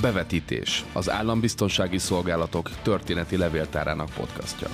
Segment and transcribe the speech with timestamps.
[0.00, 4.68] Bevetítés, az Állambiztonsági Szolgálatok történeti levéltárának podcastja.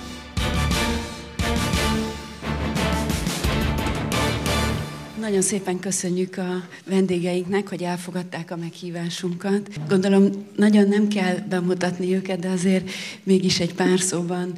[5.27, 9.69] Nagyon szépen köszönjük a vendégeinknek, hogy elfogadták a meghívásunkat.
[9.89, 12.89] Gondolom, nagyon nem kell bemutatni őket, de azért
[13.23, 14.53] mégis egy pár szóban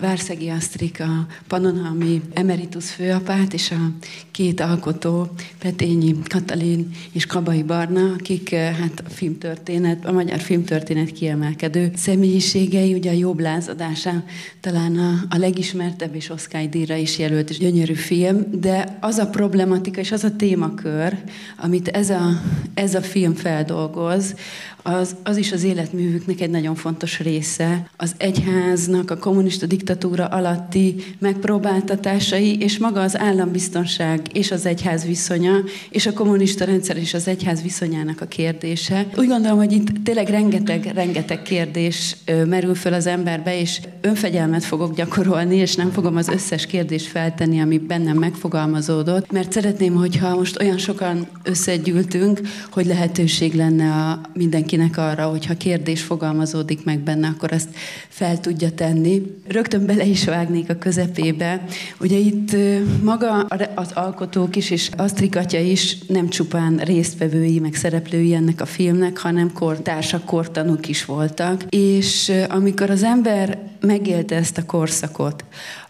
[0.00, 3.90] Várszegi Asztrik, a Pannonhalmi emeritus főapát, és a
[4.30, 5.28] két alkotó,
[5.58, 13.10] Petényi Katalin és Kabai Barna, akik hát a filmtörténet, a magyar filmtörténet kiemelkedő személyiségei, ugye
[13.10, 14.24] a jobb lázadásán
[14.60, 19.26] talán a, a legismertebb és Oszkály díjra is jelölt és gyönyörű film, de az a
[19.26, 21.16] problematika, és az a témakör,
[21.56, 22.40] amit ez a,
[22.74, 24.34] ez a film feldolgoz,
[24.82, 27.90] az, az is az életművüknek egy nagyon fontos része.
[27.96, 35.56] Az egyháznak a kommunista diktatúra alatti megpróbáltatásai, és maga az állambiztonság és az egyház viszonya,
[35.90, 39.06] és a kommunista rendszer és az egyház viszonyának a kérdése.
[39.16, 42.16] Úgy gondolom, hogy itt tényleg rengeteg, rengeteg kérdés
[42.46, 47.60] merül föl az emberbe, és önfegyelmet fogok gyakorolni, és nem fogom az összes kérdést feltenni,
[47.60, 54.69] ami bennem megfogalmazódott, mert szeretném, hogyha most olyan sokan összegyűltünk, hogy lehetőség lenne a mindenki
[54.76, 57.68] mindenkinek arra, hogyha kérdés fogalmazódik meg benne, akkor azt
[58.08, 59.22] fel tudja tenni.
[59.48, 61.64] Rögtön bele is vágnék a közepébe.
[62.00, 62.56] Ugye itt
[63.02, 63.40] maga
[63.74, 69.18] az alkotók is, és Asztrik atya is nem csupán résztvevői, meg szereplői ennek a filmnek,
[69.18, 71.62] hanem kortársak, kortanúk is voltak.
[71.68, 75.44] És amikor az ember megélte ezt a korszakot,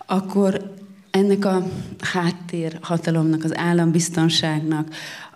[0.06, 0.74] akkor
[1.10, 1.66] ennek a
[2.00, 4.88] háttér hatalomnak, az állambiztonságnak,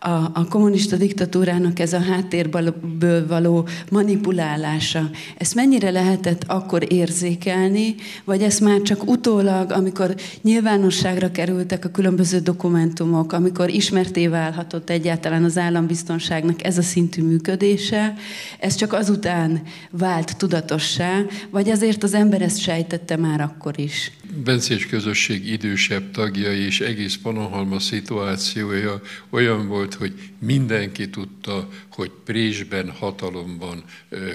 [0.05, 7.95] a, a kommunista diktatúrának ez a háttérből való manipulálása, ezt mennyire lehetett akkor érzékelni,
[8.25, 15.45] vagy ezt már csak utólag, amikor nyilvánosságra kerültek a különböző dokumentumok, amikor ismerté válhatott egyáltalán
[15.45, 18.15] az állambiztonságnak ez a szintű működése,
[18.59, 21.21] ez csak azután vált tudatossá,
[21.51, 24.13] vagy azért az ember ezt sejtette már akkor is?
[24.45, 29.01] Bencés közösség idősebb tagjai és egész Panahalma szituációja
[29.31, 33.85] olyan volt, hogy mindenki tudta, hogy Présben hatalomban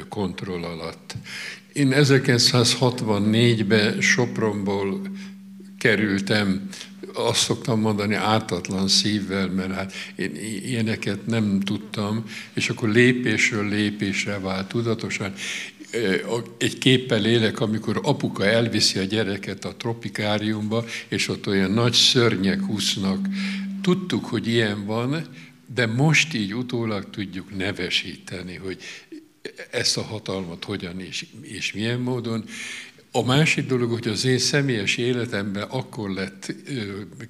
[0.09, 1.15] kontroll alatt.
[1.73, 5.01] Én 1964-ben Sopronból
[5.77, 6.69] kerültem,
[7.13, 14.39] azt szoktam mondani ártatlan szívvel, mert hát én ilyeneket nem tudtam, és akkor lépésről lépésre
[14.39, 15.33] vált tudatosan
[16.57, 22.69] egy képpel élek, amikor apuka elviszi a gyereket a tropikáriumba, és ott olyan nagy szörnyek
[22.69, 23.27] úsznak.
[23.81, 25.25] Tudtuk, hogy ilyen van,
[25.73, 28.81] de most így utólag tudjuk nevesíteni, hogy
[29.71, 32.45] ezt a hatalmat hogyan és, és milyen módon.
[33.19, 36.53] A másik dolog, hogy az én személyes életemben akkor lett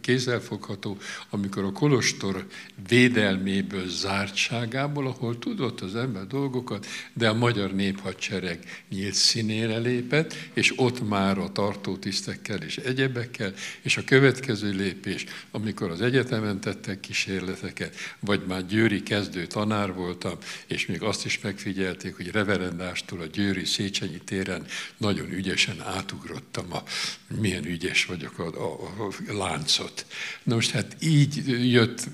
[0.02, 0.98] kézzelfogható,
[1.30, 2.46] amikor a kolostor
[2.88, 10.74] védelméből, zártságából, ahol tudott az ember dolgokat, de a magyar néphadsereg nyílt színére lépett, és
[10.76, 17.96] ott már a tartótisztekkel és egyebekkel, és a következő lépés, amikor az egyetemen tettek kísérleteket,
[18.20, 23.66] vagy már győri kezdő tanár voltam, és még azt is megfigyelték, hogy reverendástól a győri
[23.66, 24.66] Széchenyi téren
[24.98, 26.84] nagyon ügyesen teljesen átugrottam, a,
[27.40, 30.06] milyen ügyes vagyok a, a, a láncot.
[30.44, 32.08] Na most hát így jött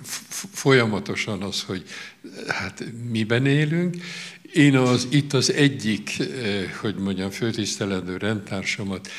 [0.51, 1.83] folyamatosan az, hogy
[2.47, 3.95] hát miben élünk,
[4.53, 9.09] én az, itt az egyik, eh, hogy mondjam, főtisztelendő rendtársamat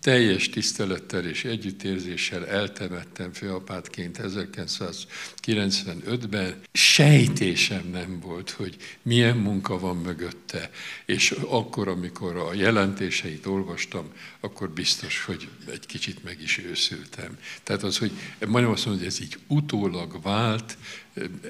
[0.00, 6.60] teljes tisztelettel és együttérzéssel eltemettem főapátként 1995-ben.
[6.72, 10.70] Sejtésem nem volt, hogy milyen munka van mögötte,
[11.06, 17.38] és akkor, amikor a jelentéseit olvastam, akkor biztos, hogy egy kicsit meg is őszültem.
[17.62, 18.12] Tehát az, hogy
[18.46, 20.76] majdnem azt mondom, hogy ez így utólag vált,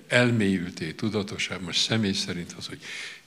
[0.08, 2.78] elmélyülté tudatosan, most személy szerint az, hogy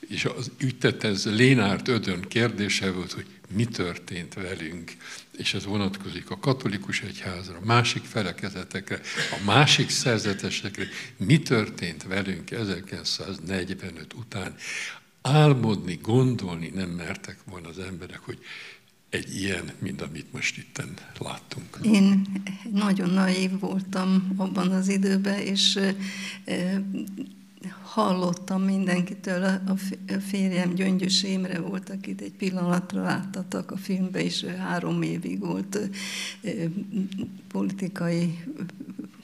[0.07, 4.91] és az, úgy tette, ez Lénárt Ödön kérdése volt, hogy mi történt velünk,
[5.37, 9.01] és ez vonatkozik a katolikus egyházra, a másik felekezetekre,
[9.31, 10.87] a másik szerzetesekre,
[11.17, 14.55] mi történt velünk 1945 után.
[15.21, 18.39] Álmodni, gondolni nem mertek volna az emberek, hogy
[19.13, 20.83] egy ilyen, mint amit most itt
[21.19, 21.77] láttunk.
[21.81, 22.25] Én
[22.71, 25.79] nagyon naív voltam abban az időben, és
[27.81, 29.75] hallottam mindenkitől, a
[30.19, 35.79] férjem Gyöngyös Émre volt, akit egy pillanatra láttatok a filmbe, és három évig volt
[37.47, 38.43] politikai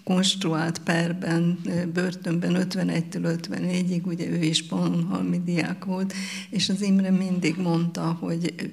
[0.04, 1.60] konstruált perben,
[1.94, 6.14] börtönben 51-től 54-ig, ugye ő is Pannonhalmi diák volt,
[6.50, 8.72] és az Imre mindig mondta, hogy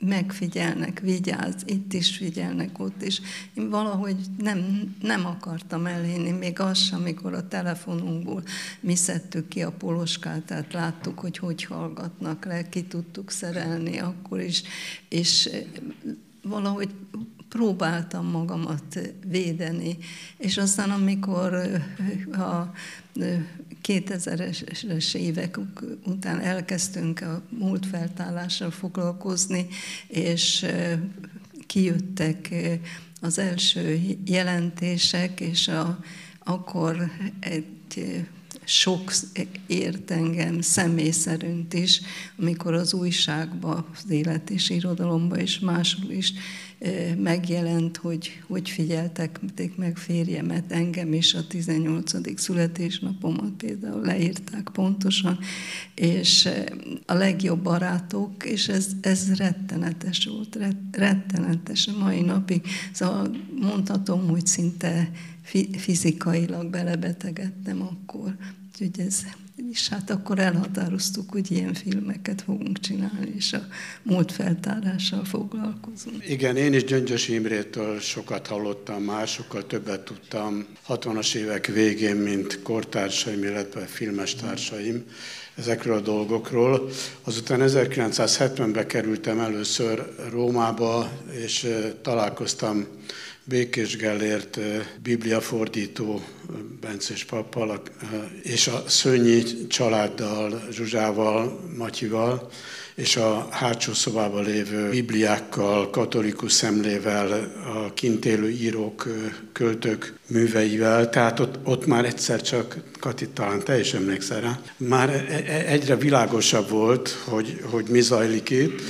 [0.00, 3.20] megfigyelnek, vigyázz, itt is figyelnek, ott is.
[3.54, 8.42] Én valahogy nem, nem akartam elhinni, még az sem, amikor a telefonunkból
[8.80, 14.40] mi szedtük ki a poloskát, tehát láttuk, hogy hogy hallgatnak le, ki tudtuk szerelni akkor
[14.40, 14.62] is,
[15.08, 15.50] és
[16.42, 16.90] valahogy
[17.48, 19.98] próbáltam magamat védeni.
[20.36, 21.54] És aztán, amikor
[22.32, 22.72] a
[23.86, 25.58] 2000-es évek
[26.04, 29.66] után elkezdtünk a múlt feltállással foglalkozni,
[30.08, 30.66] és
[31.66, 32.54] kijöttek
[33.20, 35.98] az első jelentések, és a,
[36.38, 37.10] akkor
[37.40, 38.24] egy
[38.64, 39.12] sok
[39.66, 42.00] ért engem személy szerint is,
[42.38, 46.32] amikor az újságba, az élet és irodalomba és máshol is
[47.18, 49.40] megjelent, hogy hogy figyeltek
[49.76, 52.40] meg férjemet, engem is a 18.
[52.40, 55.38] születésnapomat például leírták pontosan,
[55.94, 56.48] és
[57.06, 60.58] a legjobb barátok, és ez, ez rettenetes volt,
[60.90, 62.62] rettenetes a mai napig.
[62.92, 65.10] Szóval mondhatom, hogy szinte
[65.76, 68.36] fizikailag belebetegedtem akkor.
[68.72, 69.24] Úgyhogy ez
[69.70, 73.66] és hát akkor elhatároztuk, hogy ilyen filmeket fogunk csinálni, és a
[74.02, 76.28] múlt feltárással foglalkozunk.
[76.28, 82.62] Igen, én is Gyöngyös Imrétől sokat hallottam már, sokkal többet tudtam 60-as évek végén, mint
[82.62, 85.04] kortársaim, illetve filmes társaim
[85.54, 86.88] ezekről a dolgokról.
[87.22, 91.68] Azután 1970-ben kerültem először Rómába, és
[92.02, 92.86] találkoztam
[93.48, 94.58] Békés Gellért
[95.02, 96.24] bibliafordító
[96.80, 97.82] Bencés pappal,
[98.42, 102.50] és a Szőnyi családdal, Zsuzsával, Matyival,
[102.94, 109.08] és a hátsó szobában lévő bibliákkal, katolikus szemlével, a kint élő írók,
[109.52, 115.08] költők műveivel, tehát ott, ott már egyszer csak, Kati, talán te is emlékszel rá, már
[115.08, 118.82] e, e, egyre világosabb volt, hogy, hogy mi zajlik itt,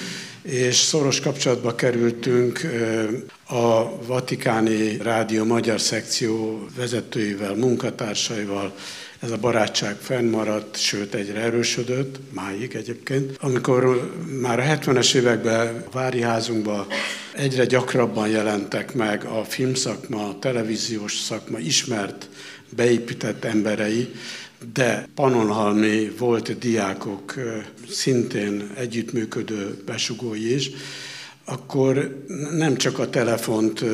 [0.46, 2.60] és szoros kapcsolatba kerültünk
[3.48, 8.74] a Vatikáni Rádió Magyar Szekció vezetőivel, munkatársaival,
[9.20, 13.36] ez a barátság fennmaradt, sőt egyre erősödött, máig egyébként.
[13.40, 16.86] Amikor már a 70-es években a Vári házunkban
[17.34, 22.28] egyre gyakrabban jelentek meg a filmszakma, a televíziós szakma ismert,
[22.70, 24.14] beépített emberei,
[24.72, 27.34] de Panonhalmi volt diákok,
[27.88, 30.70] szintén együttműködő besugói is,
[31.44, 33.84] akkor nem csak a telefont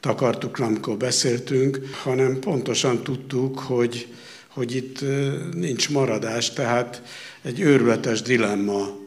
[0.00, 4.14] takartuk, amikor beszéltünk, hanem pontosan tudtuk, hogy,
[4.48, 5.04] hogy itt
[5.54, 7.02] nincs maradás, tehát
[7.42, 8.98] egy őrületes dilemma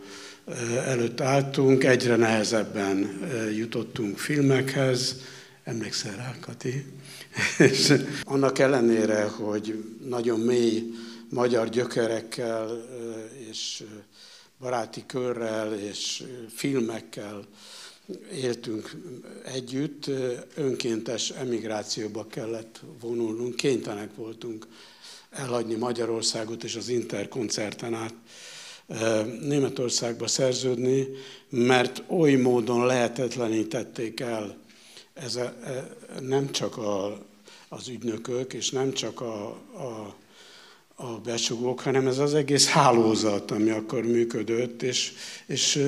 [0.86, 3.19] előtt álltunk, egyre nehezebben
[3.57, 5.22] jutottunk filmekhez.
[5.63, 6.86] Emlékszel rá, Kati?
[7.57, 7.94] És
[8.24, 10.94] annak ellenére, hogy nagyon mély
[11.30, 12.86] magyar gyökerekkel
[13.50, 13.83] és
[14.60, 16.24] baráti körrel és
[16.56, 17.45] filmekkel
[18.33, 18.92] éltünk
[19.45, 20.10] együtt,
[20.56, 24.68] önkéntes emigrációba kellett vonulnunk, kénytelenek voltunk
[25.30, 28.13] elhagyni Magyarországot és az Interkoncerten át
[29.42, 31.07] Németországba szerződni,
[31.50, 34.61] mert oly módon lehetetlenítették el
[35.13, 37.18] ez a, e, nem csak a,
[37.69, 40.16] az ügynökök, és nem csak a, a,
[40.96, 45.12] a besugók, hanem ez az egész hálózat, ami akkor működött, és,
[45.46, 45.80] és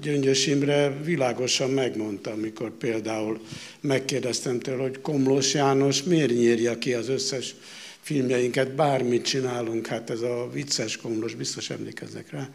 [0.00, 3.40] Gyöngyös Imre világosan megmondta, amikor például
[3.80, 7.54] megkérdeztem tőle, hogy Komlós János miért nyírja ki az összes
[8.00, 12.48] filmjeinket, bármit csinálunk, hát ez a vicces Komlós, biztos emlékeznek rá.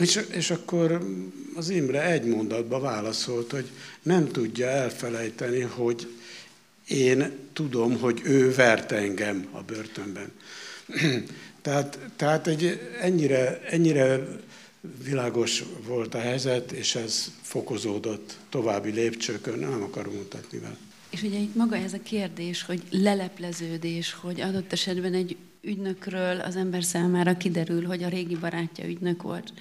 [0.00, 1.00] És, és akkor
[1.54, 3.68] az Imre egy mondatba válaszolt, hogy
[4.02, 6.08] nem tudja elfelejteni, hogy
[6.88, 10.32] én tudom, hogy ő vert engem a börtönben.
[11.62, 14.26] tehát, tehát egy ennyire, ennyire
[15.04, 20.76] világos volt a helyzet, és ez fokozódott további lépcsőkön, nem akarom mutatni vele.
[21.10, 26.56] És ugye itt maga ez a kérdés, hogy lelepleződés, hogy adott esetben egy ügynökről az
[26.56, 29.52] ember számára kiderül, hogy a régi barátja ügynök volt,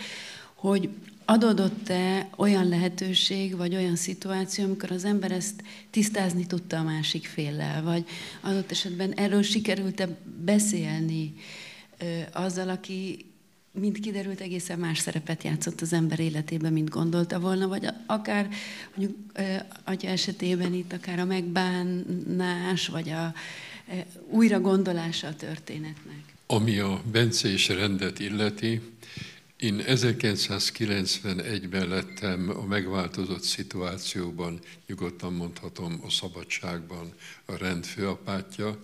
[0.55, 0.89] hogy
[1.25, 7.83] adódott-e olyan lehetőség, vagy olyan szituáció, amikor az ember ezt tisztázni tudta a másik féllel,
[7.83, 8.05] vagy
[8.41, 10.07] adott esetben erről sikerült-e
[10.45, 11.33] beszélni
[11.97, 13.25] ö, azzal, aki
[13.71, 18.49] mint kiderült, egészen más szerepet játszott az ember életében, mint gondolta volna, vagy akár
[18.95, 19.17] mondjuk
[19.83, 23.33] atya esetében itt akár a megbánás, vagy a
[24.29, 26.19] újra gondolása a történetnek.
[26.45, 28.81] Ami a Bencés rendet illeti,
[29.57, 37.13] én 1991-ben lettem a megváltozott szituációban, nyugodtan mondhatom, a szabadságban
[37.45, 38.83] a rend főapátja,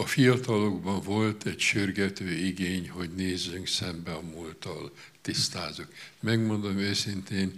[0.00, 5.88] a fiatalokban volt egy sürgető igény, hogy nézzünk szembe a múlttal, tisztázunk.
[6.20, 7.52] Megmondom őszintén,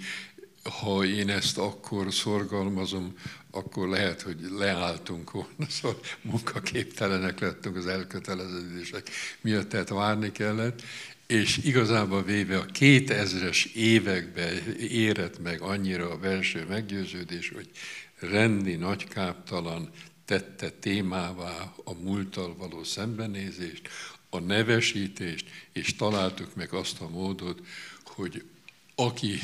[0.80, 3.14] ha én ezt akkor szorgalmazom,
[3.50, 10.82] akkor lehet, hogy leálltunk volna, szóval munkaképtelenek lettünk az elköteleződések miatt, tehát várni kellett,
[11.26, 17.70] és igazából véve a 2000-es években érett meg annyira a belső meggyőződés, hogy
[18.18, 19.90] rendi nagykáptalan
[20.30, 23.88] tette témává a múlttal való szembenézést,
[24.28, 27.60] a nevesítést, és találtuk meg azt a módot,
[28.04, 28.44] hogy
[28.94, 29.40] aki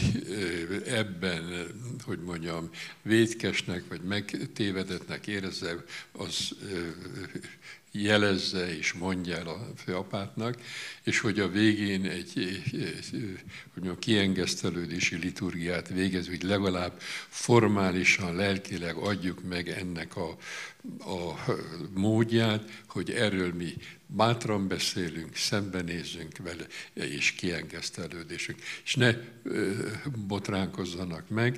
[0.86, 1.66] ebben,
[2.04, 2.70] hogy mondjam,
[3.02, 6.54] vétkesnek vagy megtévedetnek érezze, az
[8.02, 10.60] jelezze és mondja el a főapátnak,
[11.02, 13.10] és hogy a végén egy, egy
[13.72, 20.36] hogy mondjam, kiengesztelődési liturgiát végez, hogy legalább formálisan, lelkileg adjuk meg ennek a,
[20.98, 21.44] a
[21.94, 23.74] módját, hogy erről mi
[24.06, 28.58] bátran beszélünk, szembenézzünk vele, és kiengesztelődésünk.
[28.84, 29.14] És ne
[30.26, 31.56] botránkozzanak meg,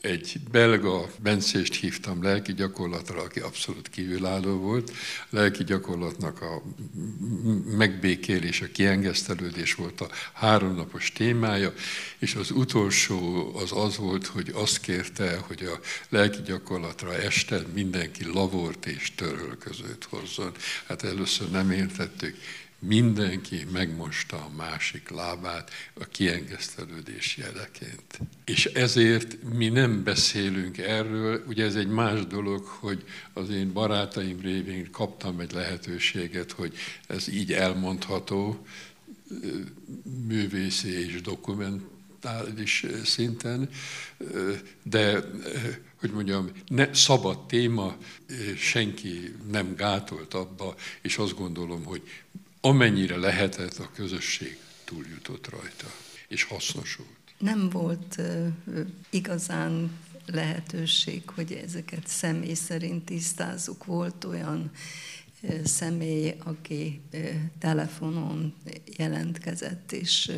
[0.00, 4.90] egy belga bencést hívtam lelki gyakorlatra, aki abszolút kívülálló volt.
[5.30, 6.62] A lelki gyakorlatnak a
[7.76, 11.72] megbékélés, a kiengesztelődés volt a háromnapos témája,
[12.18, 18.24] és az utolsó az az volt, hogy azt kérte, hogy a lelki gyakorlatra este mindenki
[18.24, 20.52] lavort és törölközőt hozzon.
[20.86, 22.36] Hát először nem értettük,
[22.80, 28.20] mindenki megmosta a másik lábát a kiengesztelődés jeleként.
[28.44, 34.40] És ezért mi nem beszélünk erről, ugye ez egy más dolog, hogy az én barátaim
[34.40, 38.66] révén kaptam egy lehetőséget, hogy ez így elmondható,
[40.26, 43.68] művészi és dokumentális szinten,
[44.82, 45.24] de
[45.96, 47.96] hogy mondjam, ne, szabad téma,
[48.56, 52.02] senki nem gátolt abba, és azt gondolom, hogy
[52.60, 55.86] amennyire lehetett, a közösség túljutott rajta,
[56.28, 57.08] és hasznosult.
[57.38, 58.46] Nem volt uh,
[59.10, 59.90] igazán
[60.26, 63.84] lehetőség, hogy ezeket személy szerint tisztázzuk.
[63.84, 64.70] Volt olyan
[65.64, 67.00] személy, aki
[67.58, 68.54] telefonon
[68.96, 70.32] jelentkezett, és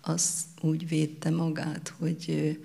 [0.00, 2.58] az úgy védte magát, hogy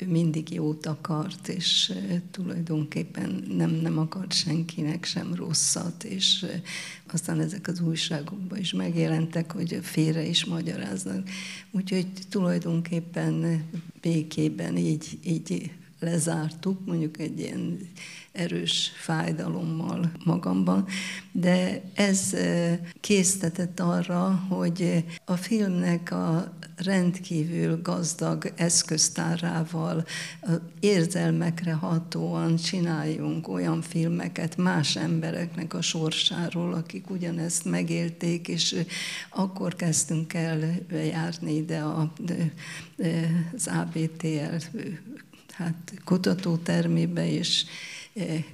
[0.00, 1.92] ő mindig jót akart, és
[2.30, 6.46] tulajdonképpen nem, nem akart senkinek sem rosszat, és
[7.12, 11.28] aztán ezek az újságokban is megjelentek, hogy félre is magyaráznak.
[11.70, 13.64] Úgyhogy tulajdonképpen
[14.00, 17.78] békében így, így lezártuk, mondjuk egy ilyen
[18.32, 20.86] erős fájdalommal magamban,
[21.32, 22.34] de ez
[23.00, 30.04] késztetett arra, hogy a filmnek a rendkívül gazdag eszköztárával
[30.80, 38.76] érzelmekre hatóan csináljunk olyan filmeket más embereknek a sorsáról, akik ugyanezt megélték, és
[39.30, 40.58] akkor kezdtünk el
[40.90, 41.84] járni ide
[43.54, 44.78] az ABTL
[45.58, 47.64] hát kutatótermébe, és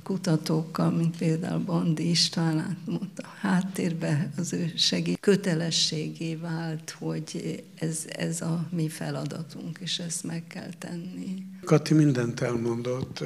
[0.02, 8.40] kutatókkal, mint például Bandi István mondta, háttérbe az ő segít kötelességé vált, hogy ez, ez
[8.40, 11.46] a mi feladatunk, és ezt meg kell tenni.
[11.64, 13.24] Kati mindent elmondott,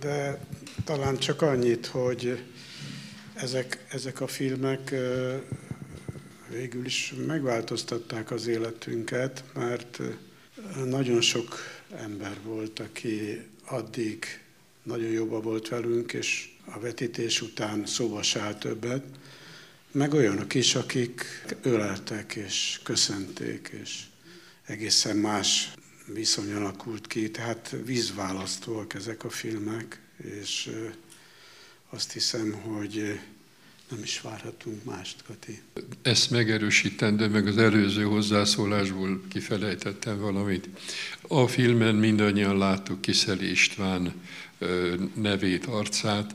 [0.00, 0.44] de
[0.84, 2.44] talán csak annyit, hogy
[3.34, 4.94] ezek, ezek a filmek
[6.50, 10.00] végül is megváltoztatták az életünket, mert
[10.84, 11.54] nagyon sok
[11.96, 14.24] ember volt, aki addig
[14.82, 19.04] nagyon jobban volt velünk, és a vetítés után szóba se állt többet,
[19.92, 21.24] meg olyanok is, akik
[21.62, 24.04] öleltek és köszönték, és
[24.64, 25.70] egészen más
[26.06, 30.70] viszony alakult ki, tehát vízválasztóak ezek a filmek, és
[31.90, 33.20] azt hiszem, hogy
[33.92, 35.60] nem is várhatunk mást, Kati.
[36.02, 40.68] Ezt megerősítem, de meg az előző hozzászólásból kifelejtettem valamit.
[41.28, 44.12] A filmen mindannyian láttuk Kiszeli István
[45.14, 46.32] nevét, arcát.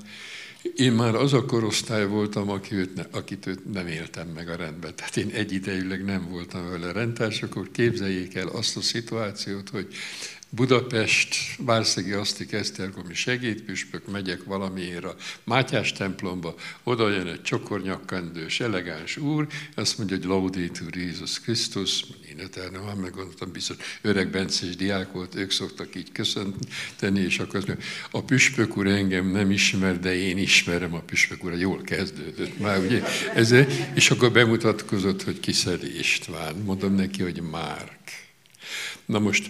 [0.75, 4.55] Én már az a korosztály voltam, aki őt ne, akit őt nem éltem meg a
[4.55, 4.93] rendbe.
[4.93, 9.87] Tehát én egyidejűleg nem voltam vele rendtárs, akkor képzeljék el azt a szituációt, hogy
[10.49, 19.17] Budapest, Várszegi Asztik Esztergomi segédpüspök, megyek valamiért a Mátyás templomba, oda jön egy csokornyakkendős, elegáns
[19.17, 25.11] úr, azt mondja, hogy Lauditur Jézus Krisztus, én eternem van, meggondoltam, biztos öreg Bencés diák
[25.11, 29.99] volt, ők szoktak így köszönteni, és akkor azt mondja, a püspök úr engem nem ismer,
[29.99, 33.03] de én ismerem a püspök úr, jól kezdődött már, ugye?
[33.33, 33.51] Ez,
[33.93, 36.55] és akkor bemutatkozott, hogy Kiszeli István.
[36.55, 37.99] Mondom neki, hogy Márk.
[39.05, 39.49] Na most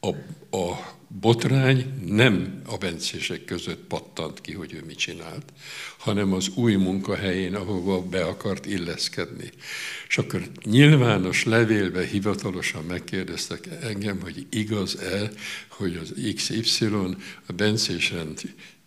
[0.00, 0.08] A,
[0.56, 5.52] a botrány nem a bencések között pattant ki, hogy ő mit csinált,
[5.98, 9.50] hanem az új munkahelyén, ahova be akart illeszkedni.
[10.08, 15.30] És akkor nyilvános levélbe hivatalosan megkérdeztek engem, hogy igaz-e,
[15.68, 16.86] hogy az XY
[17.46, 18.12] a bencés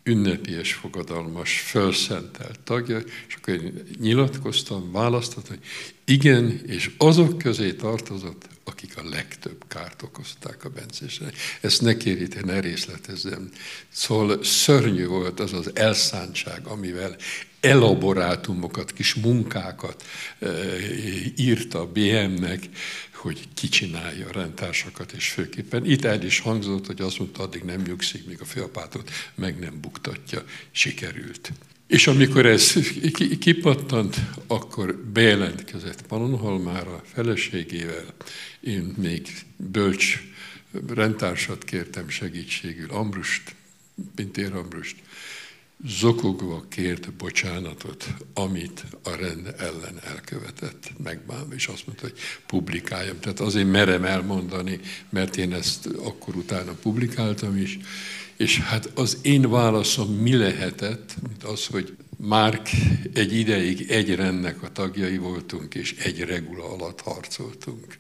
[0.04, 5.66] rend ünnepies, fogadalmas, felszentelt tagja, és akkor én nyilatkoztam, választottam, hogy
[6.06, 11.32] igen, és azok közé tartozott, akik a legtöbb kárt okozták a bencésre.
[11.62, 13.50] Ezt ne kérjétek, ne részletezzem.
[13.90, 17.16] Szóval szörnyű volt az az elszántság, amivel
[17.60, 20.04] elaborátumokat, kis munkákat
[20.40, 20.48] e,
[21.36, 22.70] írta BM-nek,
[23.22, 27.82] hogy kicsinálja a rendtársakat, és főképpen itt el is hangzott, hogy azt mondta, addig nem
[27.82, 30.44] nyugszik, míg a főapátot meg nem buktatja.
[30.72, 31.52] Sikerült.
[31.88, 32.74] És amikor ez
[33.40, 34.16] kipattant,
[34.48, 38.06] akkor bejelentkezett Pannonhalmára feleségével.
[38.60, 40.24] Én még bölcs
[40.88, 43.56] rendtársat kértem segítségül, Ambrust,
[44.16, 44.96] Pintér Ambrust,
[45.86, 53.20] zokogva kért bocsánatot, amit a rend ellen elkövetett, megbánva, és azt mondta, hogy publikáljam.
[53.20, 57.80] Tehát azért merem elmondani, mert én ezt akkor utána publikáltam is,
[58.36, 62.70] és hát az én válaszom mi lehetett, mint az, hogy Márk
[63.14, 68.00] egy ideig egy rendnek a tagjai voltunk, és egy regula alatt harcoltunk.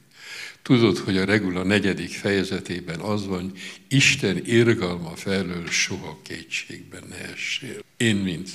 [0.61, 3.51] Tudod, hogy a regula negyedik fejezetében az van,
[3.87, 7.83] Isten irgalma felől soha kétségben ne essél.
[7.97, 8.49] Én, mint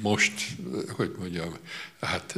[0.00, 0.32] most,
[0.88, 1.56] hogy mondjam,
[2.00, 2.34] hát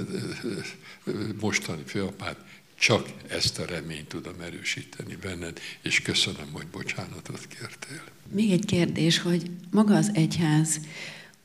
[1.40, 2.36] mostani főapát,
[2.78, 8.02] csak ezt a reményt tudom erősíteni benned, és köszönöm, hogy bocsánatot kértél.
[8.32, 10.80] Még egy kérdés, hogy maga az egyház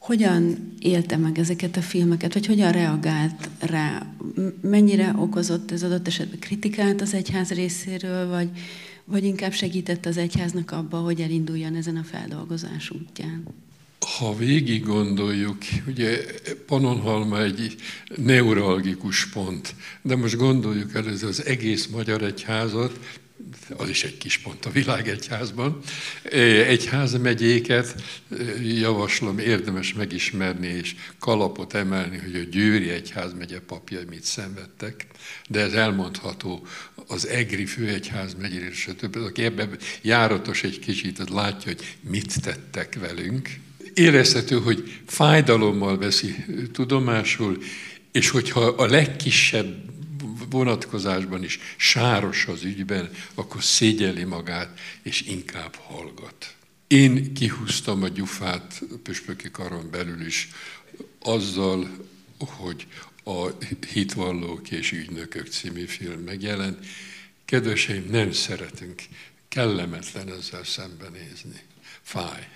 [0.04, 4.16] hogyan élte meg ezeket a filmeket, vagy hogyan reagált rá?
[4.62, 8.50] Mennyire okozott ez adott esetben kritikát az egyház részéről, vagy,
[9.06, 13.44] vagy inkább segített az egyháznak abba, hogy elinduljon ezen a feldolgozás útján?
[14.18, 15.58] Ha végig gondoljuk,
[15.88, 16.18] ugye
[16.66, 17.76] Panonhalma egy
[18.16, 23.00] neuralgikus pont, de most gondoljuk el ez az egész magyar egyházat,
[23.78, 25.80] az is egy kis pont a világegyházban.
[26.68, 27.96] Egyházmegyéket
[28.64, 35.08] javaslom érdemes megismerni és kalapot emelni, hogy a Győri Egyházmegye papjai mit szenvedtek,
[35.50, 36.68] de ez elmondható
[37.08, 39.16] az Egri főegyházmegyére, stb.
[39.16, 43.50] Aki ebben járatos egy kicsit, az látja, hogy mit tettek velünk.
[43.94, 46.36] Érezhető, hogy fájdalommal veszi
[46.72, 47.58] tudomásul,
[48.12, 49.93] és hogyha a legkisebb
[50.54, 56.56] vonatkozásban is sáros az ügyben, akkor szégyeli magát, és inkább hallgat.
[56.88, 60.50] Én kihúztam a gyufát püspöki karon belül is
[61.20, 62.08] azzal,
[62.40, 62.88] hogy
[63.24, 63.50] a
[63.94, 66.86] Hitvallók és Ügynökök című film megjelent.
[67.46, 69.02] Kedveseim, nem szeretünk,
[69.48, 71.62] kellemetlen ezzel szembenézni.
[72.02, 72.48] Fáj.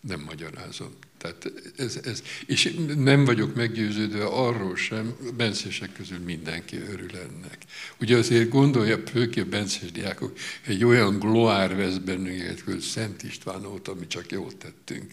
[0.00, 0.92] Nem magyarázom.
[1.18, 7.58] Tehát ez, ez, és nem vagyok meggyőződve arról sem, bencések közül mindenki örül ennek.
[8.00, 13.94] Ugye azért gondolja főképp bencés diákok, egy olyan gloár vesz bennünket, hogy Szent István óta
[13.94, 15.12] mi csak jót tettünk.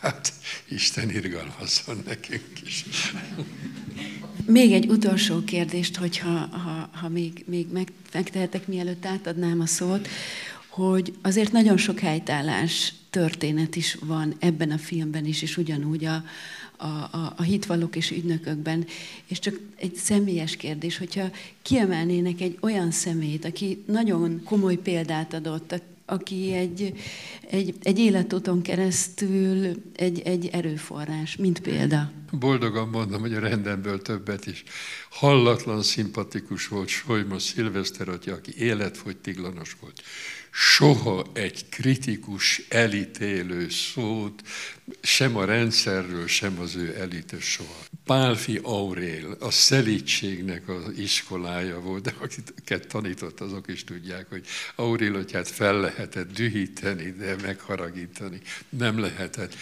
[0.00, 0.32] Hát
[0.68, 2.84] Isten irgalmazzon nekünk is.
[4.46, 7.66] Még egy utolsó kérdést, hogyha ha, ha még, még
[8.12, 10.08] megtehetek, mielőtt átadnám a szót,
[10.72, 16.24] hogy azért nagyon sok helytállás történet is van ebben a filmben is, és ugyanúgy a,
[16.76, 18.86] a, a, a hitvallók és ügynökökben.
[19.26, 21.30] És csak egy személyes kérdés, hogyha
[21.62, 26.92] kiemelnének egy olyan szemét, aki nagyon komoly példát adott, aki egy,
[27.50, 32.10] egy, egy életúton keresztül egy, egy erőforrás, mint példa.
[32.30, 34.64] Boldogan mondom, hogy a rendemből többet is.
[35.10, 40.02] Hallatlan, szimpatikus volt Solyma Szilveszter aki életfogytiglanos volt
[40.52, 44.42] soha egy kritikus, elítélő szót,
[45.00, 47.78] sem a rendszerről, sem az ő elítés soha.
[48.04, 55.14] Pálfi Aurél, a szelítségnek az iskolája volt, de akiket tanított, azok is tudják, hogy Aurél
[55.14, 59.54] atyát fel lehetett dühíteni, de megharagítani nem lehetett.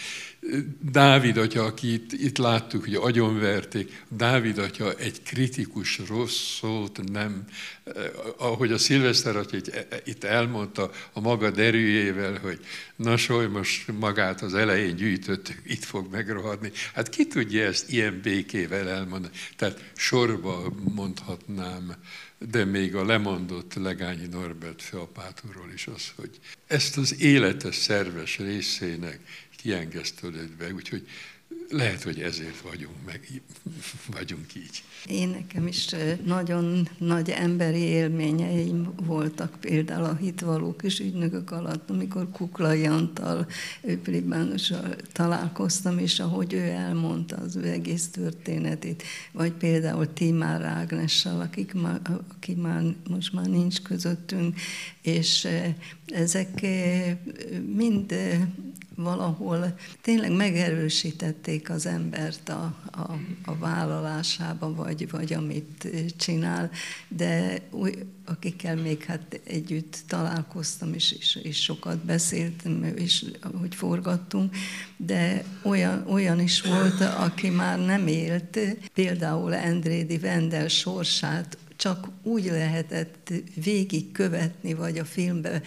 [0.91, 7.45] Dávid atya, akit itt láttuk, hogy agyonverték, Dávid atya egy kritikus rossz szót nem,
[7.83, 7.93] eh,
[8.37, 9.57] ahogy a Szilveszter atya
[10.03, 12.59] itt elmondta a maga derűjével, hogy
[12.95, 13.15] na
[13.51, 16.71] most magát az elején gyűjtött, itt fog megrohadni.
[16.93, 19.33] Hát ki tudja ezt ilyen békével elmondani?
[19.55, 21.95] Tehát sorba mondhatnám,
[22.37, 29.19] de még a lemondott Legányi Norbert főapátúról is az, hogy ezt az életes szerves részének
[29.55, 30.73] kiengesztődött be.
[30.73, 31.07] Úgyhogy
[31.71, 33.41] lehet, hogy ezért vagyunk, meg,
[34.11, 34.83] vagyunk így.
[35.05, 35.87] Én nekem is
[36.25, 43.47] nagyon nagy emberi élményeim voltak, például a hitvalók és ügynökök alatt, amikor Kuklai Antal,
[44.03, 51.73] plébánossal találkoztam, és ahogy ő elmondta az ő egész történetét, vagy például Timár Ágnessal, akik
[51.73, 51.99] már,
[52.37, 54.59] aki már most már nincs közöttünk,
[55.01, 55.47] és
[56.05, 56.65] ezek
[57.75, 58.15] mind
[59.01, 63.11] valahol tényleg megerősítették az embert a, a,
[63.45, 65.87] a vállalásába, vagy, vagy amit
[66.17, 66.69] csinál,
[67.07, 67.93] de új,
[68.25, 73.25] akikkel még hát együtt találkoztam, és, és, és sokat beszéltem, és
[73.59, 74.55] hogy forgattunk,
[74.97, 78.59] de olyan, olyan is volt, aki már nem élt,
[78.93, 83.33] például Endrédi Vendel sorsát csak úgy lehetett
[83.63, 85.61] végigkövetni, vagy a filmbe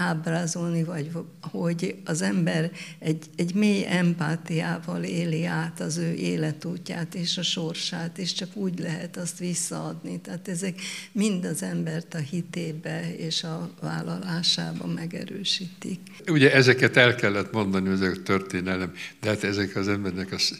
[0.00, 1.10] ábrázolni, vagy
[1.40, 8.18] hogy az ember egy, egy mély empátiával éli át az ő életútját és a sorsát,
[8.18, 10.20] és csak úgy lehet azt visszaadni.
[10.20, 10.80] Tehát ezek
[11.12, 16.00] mind az embert a hitébe és a vállalásába megerősítik.
[16.28, 20.58] Ugye ezeket el kellett mondani, ezek a történelem, de hát ezek az embernek, az,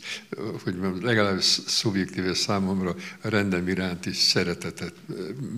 [0.63, 4.93] hogy mondjam, legalábbis szubjektíve számomra a rendem iránti szeretetet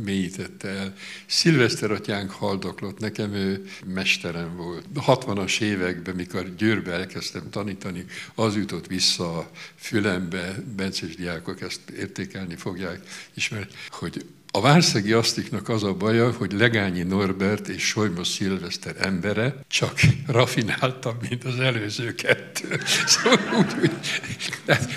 [0.05, 0.95] mélyítette el.
[1.27, 4.87] Szilveszter atyánk haldoklott, nekem ő mesterem volt.
[4.95, 8.05] 60-as években, mikor Győrbe elkezdtem tanítani,
[8.35, 13.01] az jutott vissza a fülembe, bencés diákok ezt értékelni fogják
[13.35, 19.55] ismerni, hogy a Várszegi Asztiknak az a baja, hogy Legányi Norbert és Solymos Szilveszter embere
[19.69, 22.81] csak rafináltabb, mint az előző kettő.
[23.07, 23.91] Szóval úgy, úgy,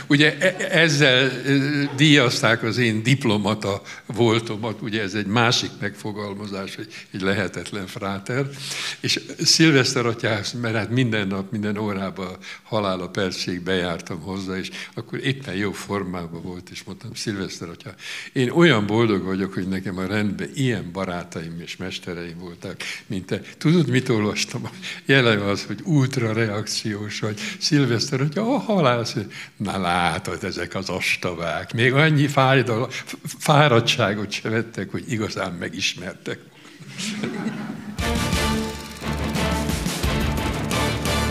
[0.07, 1.31] ugye e, ezzel
[1.95, 8.45] díjazták az én diplomata voltomat, ugye ez egy másik megfogalmazás, hogy egy lehetetlen fráter,
[8.99, 15.25] és Szilveszter atyához, mert hát minden nap, minden órában halála percig bejártam hozzá, és akkor
[15.25, 17.93] éppen jó formában volt, és mondtam, Szilveszter atya,
[18.33, 22.77] én olyan boldog vagyok, vagyok, hogy nekem a rendben ilyen barátaim és mestereim voltak,
[23.07, 23.41] mint te.
[23.57, 24.69] Tudod, mit olvastam?
[25.05, 27.39] Jelen az, hogy ultra reakciós vagy.
[27.59, 29.15] Szilveszter, hogy a halálsz,
[29.57, 31.73] na látod, ezek az ostabák.
[31.73, 32.89] Még annyi fájdal,
[33.23, 36.39] fáradtságot se vettek, hogy igazán megismertek.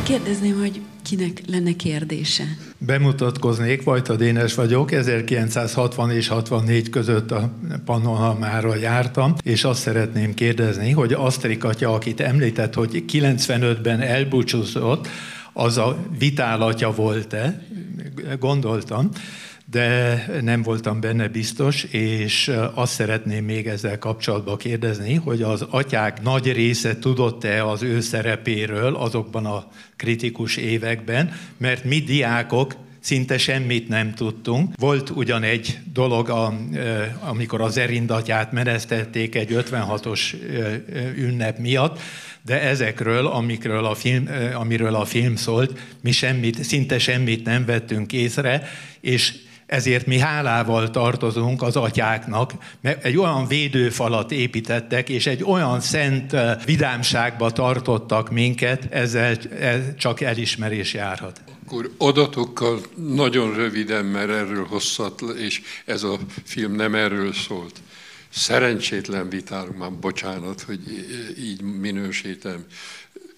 [0.04, 2.44] Kérdezném, hogy kinek lenne kérdése?
[2.78, 7.52] Bemutatkoznék, Vajta Dénes vagyok, 1960 és 64 között a
[7.84, 15.08] Panoramára jártam, és azt szeretném kérdezni, hogy Asztrik atya, akit említett, hogy 95-ben elbúcsúzott,
[15.54, 17.62] az a vitálatja volt-e?
[18.38, 19.10] Gondoltam
[19.70, 26.22] de nem voltam benne biztos, és azt szeretném még ezzel kapcsolatban kérdezni, hogy az atyák
[26.22, 33.88] nagy része tudott-e az ő szerepéről azokban a kritikus években, mert mi diákok szinte semmit
[33.88, 34.74] nem tudtunk.
[34.76, 36.54] Volt ugyan egy dolog,
[37.20, 40.20] amikor az erindatját menesztették egy 56-os
[41.16, 42.00] ünnep miatt,
[42.42, 48.12] de ezekről, amikről a film, amiről a film szólt, mi semmit, szinte semmit nem vettünk
[48.12, 48.68] észre,
[49.00, 49.34] és
[49.66, 56.36] ezért mi hálával tartozunk az atyáknak, mert egy olyan védőfalat építettek, és egy olyan szent
[56.64, 59.36] vidámságba tartottak minket, ezzel
[59.98, 61.40] csak elismerés járhat.
[61.66, 67.80] Akkor adatokkal nagyon röviden, mert erről hosszat, és ez a film nem erről szólt.
[68.28, 70.80] Szerencsétlen vitálunk, már bocsánat, hogy
[71.38, 72.64] így minősítem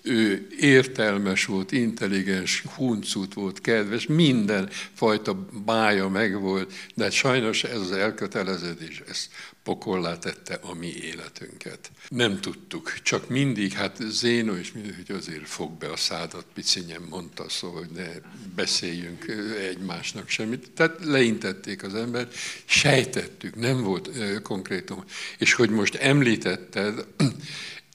[0.06, 7.92] ő értelmes volt, intelligens, huncut volt, kedves, minden fajta bája megvolt, de sajnos ez az
[7.92, 9.28] elköteleződés, ez
[9.66, 11.90] pokollá tette a mi életünket.
[12.08, 17.02] Nem tudtuk, csak mindig, hát Zéno is mindig, hogy azért fog be a szádat, picinyen
[17.10, 18.08] mondta, szóval, hogy ne
[18.54, 19.24] beszéljünk
[19.60, 20.70] egymásnak semmit.
[20.70, 24.10] Tehát leintették az embert, sejtettük, nem volt
[24.42, 25.04] konkrétum.
[25.38, 27.06] És hogy most említetted,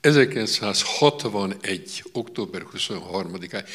[0.01, 2.03] 1961.
[2.11, 3.67] október 23-án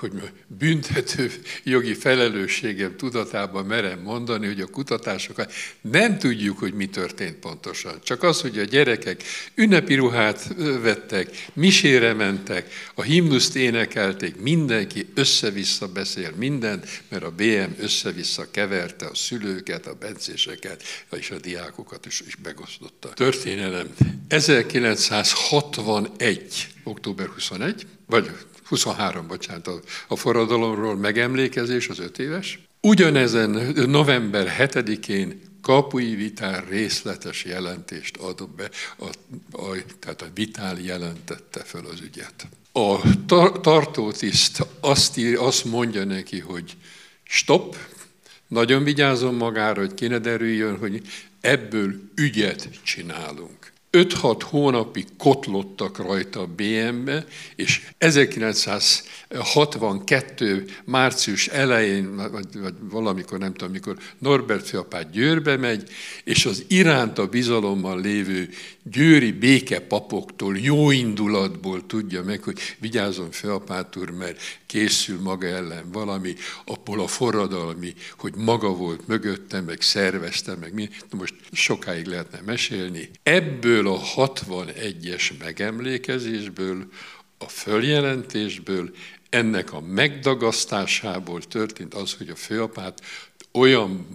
[0.00, 0.12] hogy
[0.46, 1.30] büntető
[1.64, 7.98] jogi felelősségem tudatában merem mondani, hogy a kutatásokat nem tudjuk, hogy mi történt pontosan.
[8.02, 9.22] Csak az, hogy a gyerekek
[9.54, 17.70] ünnepi ruhát vettek, misére mentek, a himnuszt énekelték, mindenki össze-vissza beszél mindent, mert a BM
[17.78, 20.82] össze-vissza keverte a szülőket, a bencéseket,
[21.16, 23.08] és a diákokat is, is megosztotta.
[23.08, 23.86] Történelem.
[24.28, 26.68] 1961.
[26.84, 28.30] október 21, vagy
[28.68, 32.60] 23, bocsánat, a, a forradalomról megemlékezés, az öt éves.
[32.80, 39.04] Ugyanezen november 7-én Kapui Vitál részletes jelentést adott be, a,
[39.52, 42.48] a, tehát a Vitál jelentette fel az ügyet.
[42.72, 46.76] A tar- tartótiszt azt, ír, azt mondja neki, hogy
[47.22, 47.76] stop,
[48.48, 51.02] nagyon vigyázom magára, hogy kéne derüljön, hogy
[51.40, 53.72] ebből ügyet csinálunk.
[53.98, 60.64] 5-6 hónapig kotlottak rajta a BM-be, és 1962.
[60.84, 65.90] március elején, vagy, vagy valamikor, nem tudom mikor, Norbert fiapát Győrbe megy,
[66.24, 68.48] és az iránta bizalommal lévő
[68.90, 76.34] győri békepapoktól, jó indulatból tudja meg, hogy vigyázzon fiapát úr, mert készül maga ellen valami,
[76.64, 80.88] abból a forradalmi, hogy maga volt mögöttem, meg szervezte, meg mi.
[81.16, 83.10] Most sokáig lehetne mesélni.
[83.22, 86.86] Ebből a 61-es megemlékezésből,
[87.38, 88.90] a följelentésből,
[89.30, 93.00] ennek a megdagasztásából történt az, hogy a főapát
[93.52, 94.06] olyan,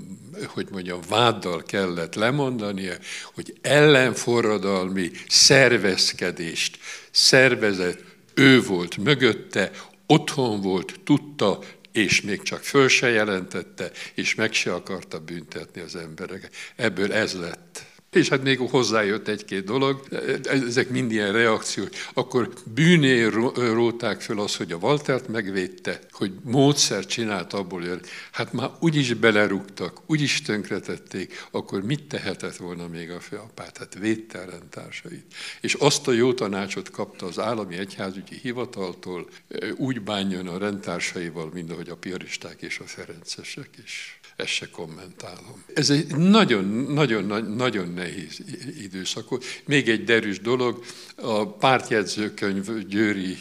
[0.47, 2.93] hogy mondjam, váddal kellett lemondania,
[3.33, 6.77] hogy ellenforradalmi szervezkedést
[7.11, 9.71] szervezett, ő volt mögötte,
[10.07, 11.59] otthon volt, tudta,
[11.91, 16.53] és még csak föl se jelentette, és meg se akarta büntetni az embereket.
[16.75, 17.85] Ebből ez lett.
[18.13, 20.07] És hát még hozzájött egy-két dolog,
[20.43, 21.89] ezek mind ilyen reakciók.
[22.13, 23.23] Akkor bűné
[23.55, 27.99] róták föl az, hogy a Waltert megvédte, hogy módszer csinált abból, hogy
[28.31, 33.77] hát már úgyis belerúgtak, úgyis tönkretették, akkor mit tehetett volna még a főapát?
[33.77, 35.25] Hát védte a rendtársait.
[35.61, 39.29] És azt a jó tanácsot kapta az állami egyházügyi hivataltól,
[39.75, 45.63] úgy bánjon a rendtársaival, mint ahogy a piaristák és a ferencesek is ezt se kommentálom.
[45.73, 48.39] Ez egy nagyon, nagyon, nagyon nehéz
[48.81, 49.27] időszak.
[49.65, 50.83] Még egy derűs dolog,
[51.15, 53.37] a pártjegyzőkönyv Győri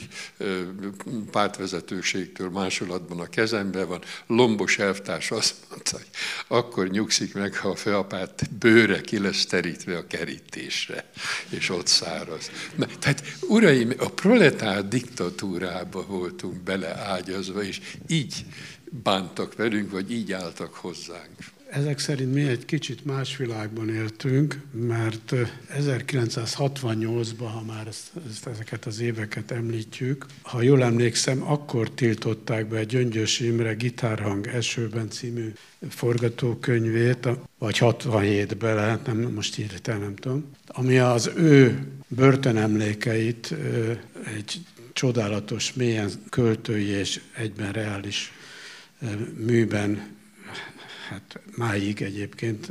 [1.30, 4.02] pártvezetőségtől másolatban a kezemben van.
[4.26, 6.08] Lombos elvtárs azt mondta, hogy
[6.46, 11.10] akkor nyugszik meg, ha a főapát bőre ki lesz terítve a kerítésre,
[11.48, 12.50] és ott száraz.
[12.74, 18.34] Na, tehát, uraim, a proletár diktatúrába voltunk beleágyazva, és így
[19.02, 21.36] bántak velünk, vagy így álltak hozzánk.
[21.70, 25.34] Ezek szerint mi egy kicsit más világban éltünk, mert
[25.78, 32.84] 1968-ban, ha már ezt, ezt, ezeket az éveket említjük, ha jól emlékszem, akkor tiltották be
[32.84, 35.52] Gyöngyös Imre Gitárhang esőben című
[35.88, 37.28] forgatókönyvét,
[37.58, 43.54] vagy 67-ben lehet, nem, most írtam, nem tudom, ami az ő börtönemlékeit
[44.36, 44.60] egy
[44.92, 48.32] csodálatos, mélyen költői és egyben reális
[49.36, 50.16] műben,
[51.08, 52.68] hát máig egyébként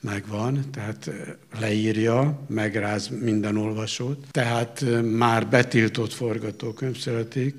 [0.00, 1.10] megvan, tehát
[1.58, 4.26] leírja, megráz minden olvasót.
[4.30, 7.54] Tehát már betiltott forgatókönyv születik,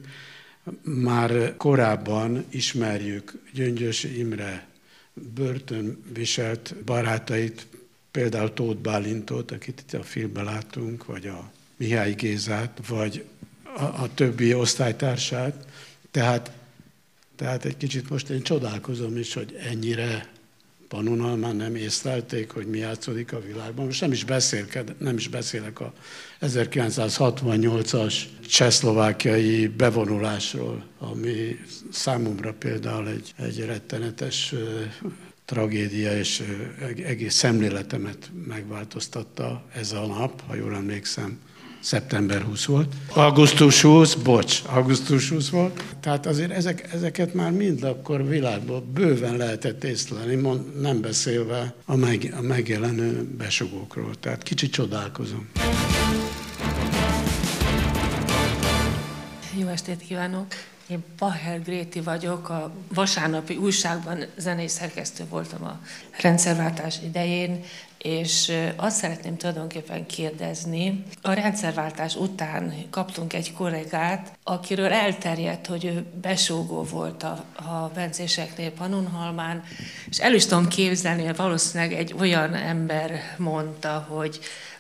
[0.82, 4.68] már korábban ismerjük Gyöngyös Imre
[5.14, 7.68] börtönviselt barátait,
[8.12, 13.26] például Tóth Bálintot, akit itt a filmben látunk, vagy a Mihály Gézát, vagy
[13.64, 15.66] a, a többi osztálytársát.
[16.12, 16.52] Tehát
[17.36, 20.30] tehát egy kicsit most én csodálkozom is, hogy ennyire
[20.88, 23.86] Pannonhalmán nem észlelték, hogy mi játszódik a világban.
[23.86, 25.94] Most nem is, beszélked, nem is beszélek a
[26.42, 28.16] 1968-as
[28.48, 31.60] csehszlovákiai bevonulásról, ami
[31.92, 34.54] számomra például egy, egy rettenetes
[35.46, 36.44] tragédia, és
[37.06, 41.40] egész szemléletemet megváltoztatta ez a nap, ha jól emlékszem
[41.86, 42.94] szeptember 20 volt.
[43.14, 45.84] Augusztus 20, bocs, augusztus 20 volt.
[46.00, 50.36] Tehát azért ezek, ezeket már mind akkor világban bőven lehetett észlelni,
[50.82, 54.16] nem beszélve a, meg, a megjelenő besugókról.
[54.20, 55.50] Tehát kicsit csodálkozom.
[59.58, 60.48] Jó estét kívánok!
[60.88, 65.80] Én Baher Gréti vagyok, a vasárnapi újságban zenei szerkesztő voltam a
[66.22, 67.64] rendszerváltás idején,
[67.98, 76.06] és azt szeretném tulajdonképpen kérdezni, a rendszerváltás után kaptunk egy kollégát, akiről elterjedt, hogy ő
[76.22, 79.64] besógó volt a, a bencéseknél Panonhalmán,
[80.10, 84.40] és el is tudom képzelni, hogy valószínűleg egy olyan ember mondta, hogy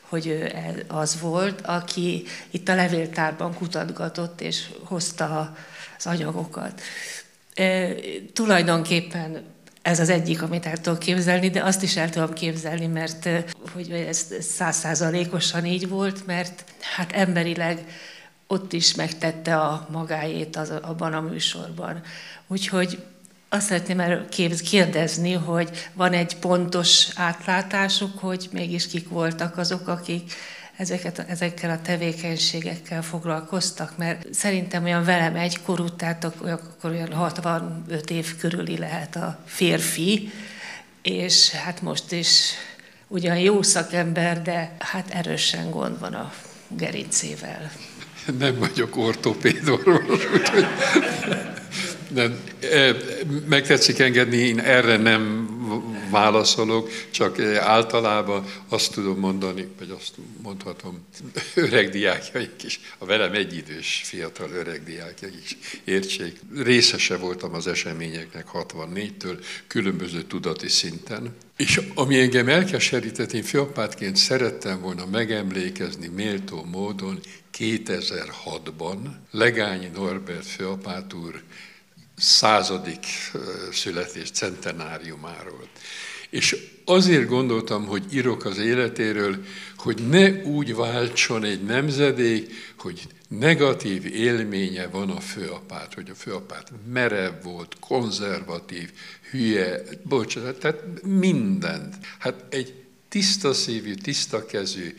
[0.09, 0.53] hogy ő
[0.87, 5.55] az volt, aki itt a levéltárban kutatgatott és hozta
[5.97, 6.81] az anyagokat.
[7.53, 7.93] E,
[8.33, 9.43] tulajdonképpen
[9.81, 13.29] ez az egyik, amit el tudok képzelni, de azt is el tudom képzelni, mert
[13.73, 16.63] hogy ez százszázalékosan így volt, mert
[16.95, 17.85] hát emberileg
[18.47, 22.01] ott is megtette a magáét az, abban a műsorban.
[22.47, 23.03] Úgyhogy
[23.49, 24.29] azt szeretném erről
[24.63, 30.33] kérdezni, hogy van egy pontos átlátásuk, hogy mégis kik voltak azok, akik
[30.77, 38.09] ezeket, ezekkel a tevékenységekkel foglalkoztak, mert szerintem olyan velem egy korú, tehát akkor olyan 65
[38.09, 40.31] év körüli lehet a férfi,
[41.01, 42.51] és hát most is
[43.07, 46.33] ugyan jó szakember, de hát erősen gond van a
[46.67, 47.71] gerincével.
[48.39, 50.65] Nem vagyok ortopéd orvos, úgyhogy
[52.09, 52.39] Nem,
[53.47, 55.54] meg tetszik engedni, én erre nem
[56.09, 61.05] válaszolok, csak általában azt tudom mondani, vagy azt mondhatom,
[61.55, 66.39] öreg diákjaik is, a velem egyidős fiatal öreg diákjaik is értsék.
[66.55, 71.35] Részese voltam az eseményeknek 64-től, különböző tudati szinten.
[71.57, 77.19] És ami engem elkeserített, én fiapátként szerettem volna megemlékezni méltó módon
[77.57, 78.97] 2006-ban
[79.31, 81.41] Legányi Norbert főapát úr
[82.17, 83.05] századik
[83.71, 85.67] születés centenáriumáról.
[86.29, 89.45] És azért gondoltam, hogy írok az életéről,
[89.77, 96.71] hogy ne úgy váltson egy nemzedék, hogy negatív élménye van a főapát, hogy a főapát
[96.91, 98.91] merev volt, konzervatív,
[99.29, 101.95] hülye, bocsánat, tehát mindent.
[102.19, 102.73] Hát egy
[103.09, 104.95] tiszta szívű, tiszta kezű,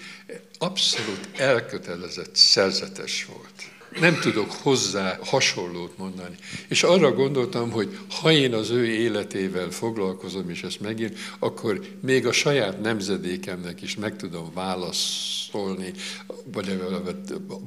[0.59, 6.35] abszolút elkötelezett szerzetes volt nem tudok hozzá hasonlót mondani.
[6.69, 12.27] És arra gondoltam, hogy ha én az ő életével foglalkozom, és ezt megint, akkor még
[12.27, 15.93] a saját nemzedékemnek is meg tudom válaszolni,
[16.53, 16.81] vagy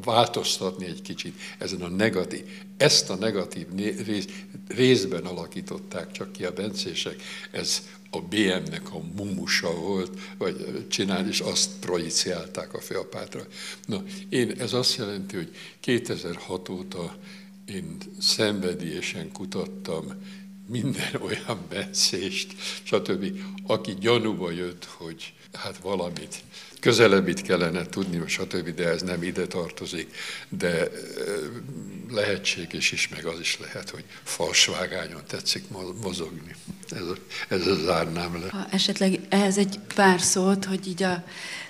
[0.03, 2.43] változtatni egy kicsit ezen a negatív.
[2.77, 3.65] Ezt a negatív
[4.05, 4.27] rész,
[4.67, 7.15] részben alakították csak ki a bencések.
[7.51, 13.47] Ez a BM-nek a mumusa volt, vagy csinál, és azt projiciálták a főapátra.
[13.85, 17.17] Na, én, ez azt jelenti, hogy 2006 óta
[17.65, 20.05] én szenvedélyesen kutattam
[20.69, 22.53] minden olyan beszést,
[22.83, 23.25] stb.,
[23.67, 26.43] aki gyanúba jött, hogy hát valamit
[26.79, 30.15] közelebbit kellene tudni, stb., de ez nem ide tartozik,
[30.49, 30.87] de
[32.11, 35.63] lehetséges is, meg az is lehet, hogy falsvágányon tetszik
[36.01, 36.55] mozogni.
[36.89, 37.15] Ez, a,
[37.47, 38.49] ez a zárnám le.
[38.49, 41.23] Ha esetleg ehhez egy pár szót, hogy így a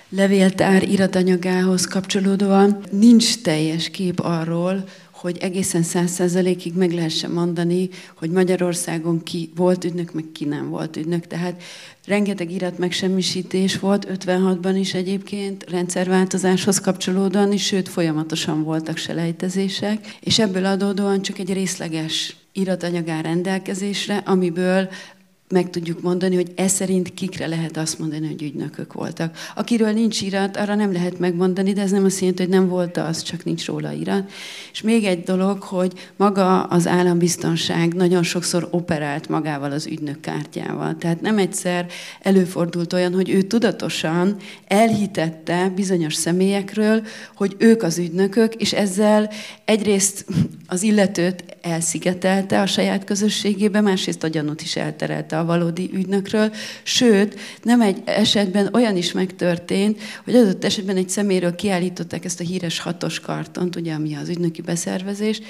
[0.08, 4.88] levéltár iratanyagához kapcsolódóan nincs teljes kép arról,
[5.20, 10.68] hogy egészen száz százalékig meg lehessen mondani, hogy Magyarországon ki volt ügynök, meg ki nem
[10.68, 11.26] volt ügynök.
[11.26, 11.62] Tehát
[12.06, 20.38] rengeteg irat megsemmisítés volt, 56-ban is egyébként, rendszerváltozáshoz kapcsolódóan is, sőt folyamatosan voltak selejtezések, és
[20.38, 24.88] ebből adódóan csak egy részleges iratanyag áll rendelkezésre, amiből
[25.50, 29.36] meg tudjuk mondani, hogy ez szerint kikre lehet azt mondani, hogy ügynökök voltak.
[29.54, 32.96] Akiről nincs irat, arra nem lehet megmondani, de ez nem azt jelenti, hogy nem volt
[32.96, 34.30] az, csak nincs róla irat.
[34.72, 40.96] És még egy dolog, hogy maga az állambiztonság nagyon sokszor operált magával az ügynök kártyával.
[40.98, 41.86] Tehát nem egyszer
[42.20, 44.36] előfordult olyan, hogy ő tudatosan
[44.66, 47.02] elhitette bizonyos személyekről,
[47.34, 49.30] hogy ők az ügynökök, és ezzel
[49.64, 50.24] egyrészt
[50.66, 56.52] az illetőt elszigetelte a saját közösségébe, másrészt a gyanút is elterelte a valódi ügynökről.
[56.82, 62.44] Sőt, nem egy esetben olyan is megtörtént, hogy adott esetben egy szeméről kiállították ezt a
[62.44, 65.40] híres hatos kartont, ugye, ami az ügynöki beszervezés,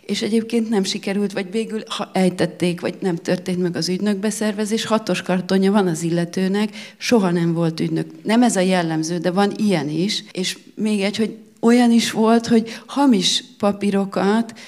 [0.00, 4.84] és egyébként nem sikerült, vagy végül ha ejtették, vagy nem történt meg az ügynök beszervezés,
[4.84, 8.06] hatos kartonja van az illetőnek, soha nem volt ügynök.
[8.22, 12.46] Nem ez a jellemző, de van ilyen is, és még egy, hogy olyan is volt,
[12.46, 14.58] hogy hamis papírokat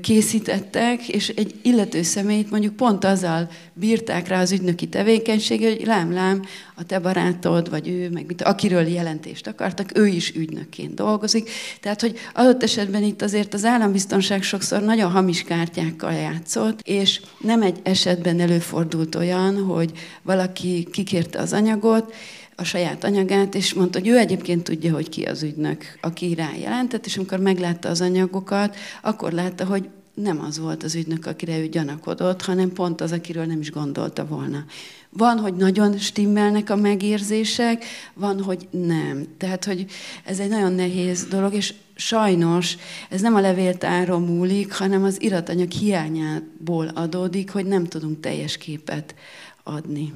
[0.00, 6.12] készítettek, és egy illető személyt mondjuk pont azzal bírták rá az ügynöki tevékenysége, hogy lám,
[6.12, 6.42] lám,
[6.74, 11.50] a te barátod, vagy ő, meg mit, akiről jelentést akartak, ő is ügynökként dolgozik.
[11.80, 17.62] Tehát, hogy adott esetben itt azért az állambiztonság sokszor nagyon hamis kártyákkal játszott, és nem
[17.62, 19.90] egy esetben előfordult olyan, hogy
[20.22, 22.14] valaki kikérte az anyagot,
[22.60, 26.50] a saját anyagát, és mondta, hogy ő egyébként tudja, hogy ki az ügynök, aki rá
[26.60, 31.58] jelentett, és amikor meglátta az anyagokat, akkor látta, hogy nem az volt az ügynök, akire
[31.58, 34.64] ő gyanakodott, hanem pont az, akiről nem is gondolta volna.
[35.10, 39.26] Van, hogy nagyon stimmelnek a megérzések, van, hogy nem.
[39.38, 39.86] Tehát, hogy
[40.24, 42.76] ez egy nagyon nehéz dolog, és sajnos
[43.08, 49.14] ez nem a levéltáron múlik, hanem az iratanyag hiányából adódik, hogy nem tudunk teljes képet
[49.62, 50.12] adni.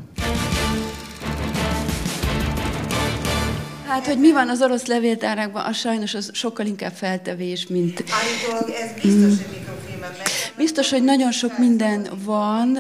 [3.95, 8.05] Hát, hogy mi van az orosz levéltárakban, az sajnos az sokkal inkább feltevés, mint...
[8.09, 10.11] Állítólag ez biztos, hogy mikrofilmen.
[10.57, 12.79] Biztos, hogy nagyon sok minden van.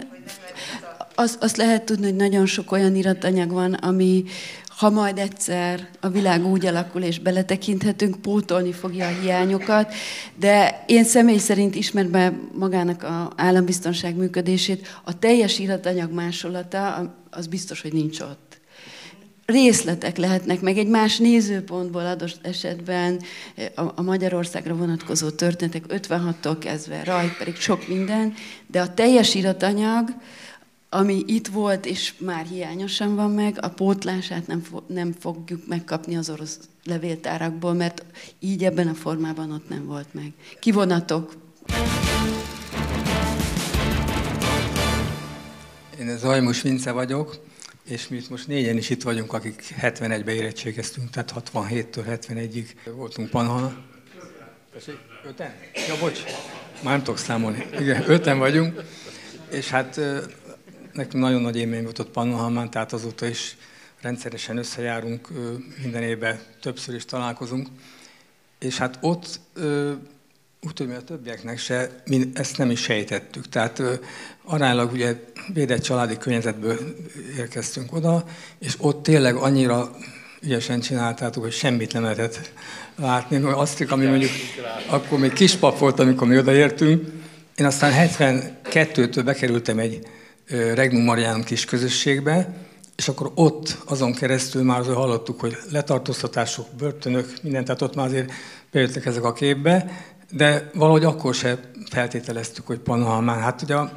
[1.14, 4.24] Az, azt lehet tudni, hogy nagyon sok olyan iratanyag van, ami
[4.76, 9.94] ha majd egyszer a világ úgy alakul és beletekinthetünk, pótolni fogja a hiányokat,
[10.36, 17.80] de én személy szerint ismerve magának a állambiztonság működését, a teljes iratanyag másolata az biztos,
[17.80, 18.43] hogy nincs ott
[19.46, 23.20] részletek lehetnek, meg egy más nézőpontból adott esetben
[23.74, 28.34] a, a Magyarországra vonatkozó történetek 56-tól kezdve, rajt pedig sok minden,
[28.66, 30.08] de a teljes iratanyag,
[30.88, 36.16] ami itt volt, és már hiányosan van meg, a pótlását nem, fo- nem fogjuk megkapni
[36.16, 38.04] az orosz levéltárakból, mert
[38.38, 40.32] így ebben a formában ott nem volt meg.
[40.60, 41.32] Kivonatok.
[46.16, 47.40] Zajmus Vince vagyok,
[47.84, 53.84] és mi most négyen is itt vagyunk, akik 71-be érettségeztünk, tehát 67-től 71-ig voltunk Panhana.
[55.24, 55.54] Öten?
[55.88, 56.22] Ja, bocs,
[56.82, 57.66] már nem tudok számolni.
[57.80, 58.82] Igen, öten vagyunk,
[59.50, 59.96] és hát
[60.92, 63.56] nekünk nagyon nagy élmény volt ott Pannonhalmán, tehát azóta is
[64.00, 65.28] rendszeresen összejárunk,
[65.82, 67.68] minden évben többször is találkozunk.
[68.58, 69.40] És hát ott
[70.66, 73.48] úgy tudom, a többieknek se, mi ezt nem is sejtettük.
[73.48, 73.82] Tehát
[74.44, 75.14] aránylag ugye
[75.52, 76.78] védett családi környezetből
[77.36, 78.24] érkeztünk oda,
[78.58, 79.96] és ott tényleg annyira
[80.40, 82.52] ügyesen csináltátok, hogy semmit nem lehetett
[82.96, 83.36] látni.
[83.36, 84.30] Azt, ami mondjuk
[84.86, 87.08] akkor még kispap volt, amikor mi odaértünk.
[87.56, 90.06] Én aztán 72-től bekerültem egy
[90.74, 92.56] Regnum Marianum kis közösségbe,
[92.96, 98.06] és akkor ott azon keresztül már azért hallottuk, hogy letartóztatások, börtönök, minden, tehát ott már
[98.06, 98.32] azért
[98.70, 101.58] bejöttek ezek a képbe, de valahogy akkor se
[101.90, 103.40] feltételeztük, hogy Panahalmán.
[103.40, 103.92] Hát ugye a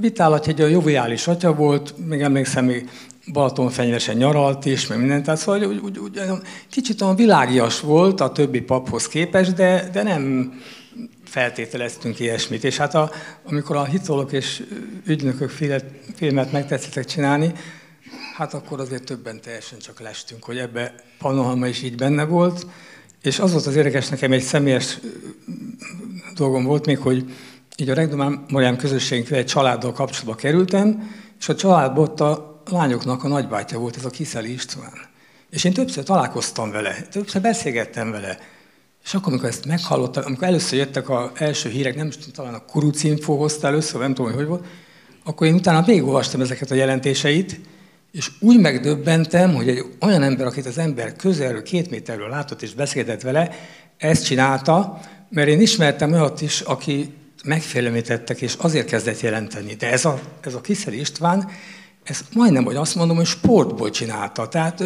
[0.00, 2.88] Vitálat egy a joviális atya volt, még emlékszem, még
[3.32, 6.20] Balatonfenyvesen nyaralt is, meg mindent, tehát szóval úgy, úgy, úgy,
[6.70, 10.52] kicsit olyan világias volt a többi paphoz képest, de, de nem
[11.24, 12.64] feltételeztünk ilyesmit.
[12.64, 13.10] És hát a,
[13.44, 14.62] amikor a hitolok és
[15.06, 15.50] ügynökök
[16.16, 17.52] filmet megtetszettek csinálni,
[18.36, 22.66] hát akkor azért többen teljesen csak lestünk, hogy ebbe Panohalma is így benne volt,
[23.22, 24.98] és az volt az érdekes, nekem egy személyes
[26.34, 27.32] dolgom volt még, hogy
[27.76, 33.24] így a Regdomán Marián közösségünk egy családdal kapcsolatba kerültem, és a családban ott a lányoknak
[33.24, 34.92] a nagybátyja volt, ez a Kiszeli István.
[35.50, 38.38] És én többször találkoztam vele, többször beszélgettem vele.
[39.04, 42.54] És akkor, amikor ezt meghallottam, amikor először jöttek az első hírek, nem is tudom, talán
[42.54, 44.64] a Kuruc Info hozta először, nem tudom, hogy hogy volt,
[45.24, 47.60] akkor én utána végigolvastam ezeket a jelentéseit,
[48.12, 52.74] és úgy megdöbbentem, hogy egy olyan ember, akit az ember közelről, két méterről látott és
[52.74, 53.50] beszélgetett vele,
[53.96, 59.74] ezt csinálta, mert én ismertem olyat is, aki megfélemlítettek, és azért kezdett jelenteni.
[59.74, 61.48] De ez a, ez a Kiszeri István,
[62.02, 64.48] ez majdnem, hogy azt mondom, hogy sportból csinálta.
[64.48, 64.82] Tehát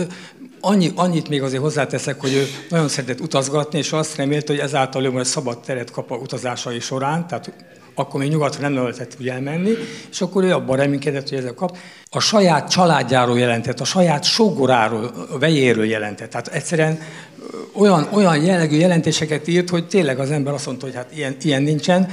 [0.61, 5.05] annyi, annyit még azért hozzáteszek, hogy ő nagyon szeretett utazgatni, és azt remélte, hogy ezáltal
[5.05, 7.53] ő majd szabad teret kap a utazásai során, tehát
[7.95, 9.71] akkor még nyugatra nem lehetett úgy elmenni,
[10.11, 11.77] és akkor ő abban reménykedett, hogy ezzel kap.
[12.11, 16.31] A saját családjáról jelentett, a saját sógoráról, a vejéről jelentett.
[16.31, 16.99] Tehát egyszerűen
[17.73, 21.63] olyan, olyan jellegű jelentéseket írt, hogy tényleg az ember azt mondta, hogy hát ilyen, ilyen
[21.63, 22.11] nincsen.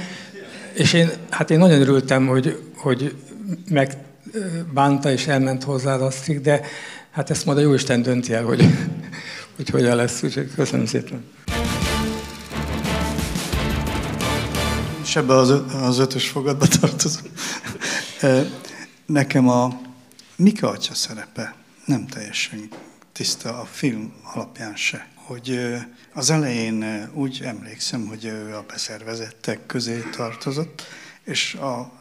[0.72, 3.14] És én, hát én nagyon örültem, hogy, hogy
[3.68, 6.60] megbánta és elment hozzá azt, de
[7.10, 8.64] hát ezt majd a Jóisten dönti el, hogy,
[9.56, 10.22] hogy hogyan lesz.
[10.22, 11.24] Úgyhogy köszönöm szépen.
[15.12, 17.22] És ebbe az, az ötös fogadba tartozom.
[19.06, 19.80] Nekem a
[20.36, 21.54] Mika atya szerepe
[21.84, 22.68] nem teljesen
[23.12, 25.08] tiszta a film alapján se.
[25.14, 25.58] Hogy
[26.12, 30.82] az elején úgy emlékszem, hogy ő a beszervezettek közé tartozott,
[31.24, 31.92] és a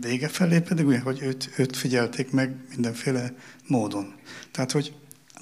[0.00, 3.34] vége felé pedig úgy, hogy őt, őt figyelték meg mindenféle
[3.66, 4.14] módon.
[4.50, 4.94] Tehát, hogy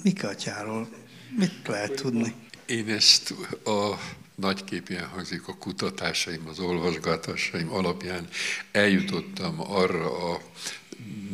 [0.03, 0.89] Mika atyáról
[1.37, 2.33] mit lehet tudni?
[2.65, 3.99] Én ezt a
[4.39, 8.27] nagyképűen hangzik a kutatásaim, az olvasgatásaim alapján
[8.71, 10.41] eljutottam arra a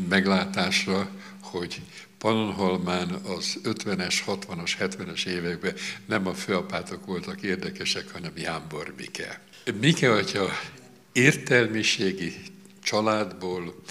[0.10, 1.10] meglátásra,
[1.42, 1.82] hogy
[2.18, 5.74] Pannonhalmán az 50-es, 60-as, 70-es években
[6.06, 9.42] nem a főapátok voltak érdekesek, hanem Jánbor Mike.
[9.80, 10.50] Mike atya
[11.12, 12.34] értelmiségi
[12.84, 13.82] családból,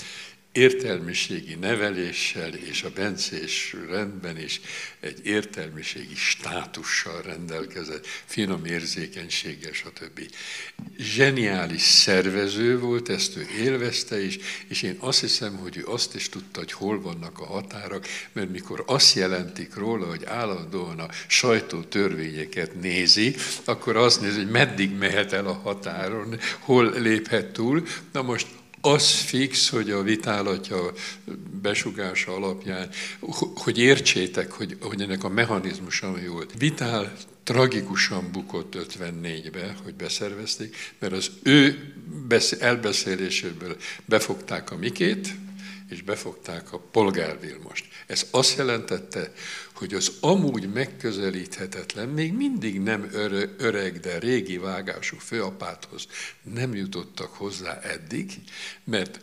[0.55, 4.61] értelmiségi neveléssel és a bencés rendben is
[5.00, 10.20] egy értelmiségi státussal rendelkezett, finom érzékenységgel, stb.
[10.98, 14.38] Zseniális szervező volt, ezt ő élvezte is,
[14.68, 18.50] és én azt hiszem, hogy ő azt is tudta, hogy hol vannak a határok, mert
[18.50, 23.34] mikor azt jelentik róla, hogy állandóan a sajtó törvényeket nézi,
[23.64, 27.86] akkor azt nézi, hogy meddig mehet el a határon, hol léphet túl.
[28.12, 28.46] Na most
[28.85, 30.93] az fix, hogy a vitálatja
[31.62, 32.89] besugása alapján,
[33.55, 36.53] hogy értsétek, hogy, hogy ennek a mechanizmusa mi volt.
[36.59, 41.93] Vitál tragikusan bukott 54-be, hogy beszervezték, mert az ő
[42.61, 45.35] elbeszéléséből befogták a Mikét,
[45.89, 47.87] és befogták a Polgár Vilmost.
[48.07, 49.32] Ez azt jelentette,
[49.75, 53.09] hogy az amúgy megközelíthetetlen, még mindig nem
[53.59, 56.07] öreg, de régi vágású főapáthoz
[56.43, 58.33] nem jutottak hozzá eddig,
[58.85, 59.20] mert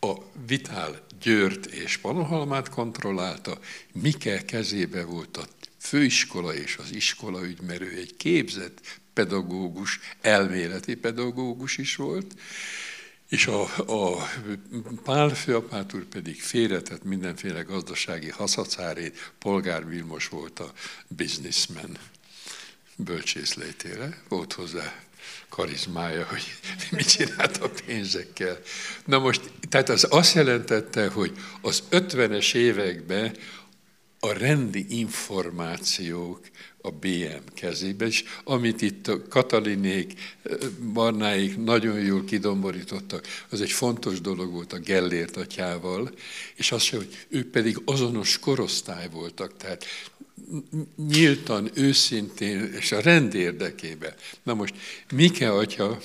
[0.00, 0.14] a
[0.46, 3.58] Vitál Győrt és Panohalmát kontrollálta,
[3.92, 5.46] Mike kezébe volt a
[5.78, 12.34] főiskola és az iskola ügy, mert ő egy képzett pedagógus, elméleti pedagógus is volt,
[13.30, 14.28] és a, a
[15.04, 20.72] Pál főapát úr pedig félretett mindenféle gazdasági haszacárét, Polgár Vilmos volt a
[21.08, 21.98] businessman
[22.96, 24.94] bölcsészlétére, volt hozzá
[25.48, 26.42] karizmája, hogy
[26.96, 28.58] mit csinált a pénzekkel.
[29.04, 33.36] Na most, tehát az azt jelentette, hogy az 50-es években
[34.20, 36.40] a rendi információk
[36.82, 40.12] a BM kezébe, és amit itt a Katalinék,
[40.92, 46.10] Barnáik nagyon jól kidomborítottak, az egy fontos dolog volt a Gellért atyával,
[46.54, 49.84] és az hogy ők pedig azonos korosztály voltak, tehát
[51.08, 54.12] nyíltan, őszintén, és a rend érdekében.
[54.42, 54.74] Na most
[55.12, 55.98] Mike atya,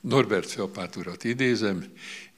[0.00, 1.84] Norbert Feapát urat idézem,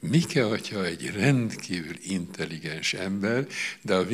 [0.09, 3.47] Mike atya egy rendkívül intelligens ember,
[3.81, 4.05] de a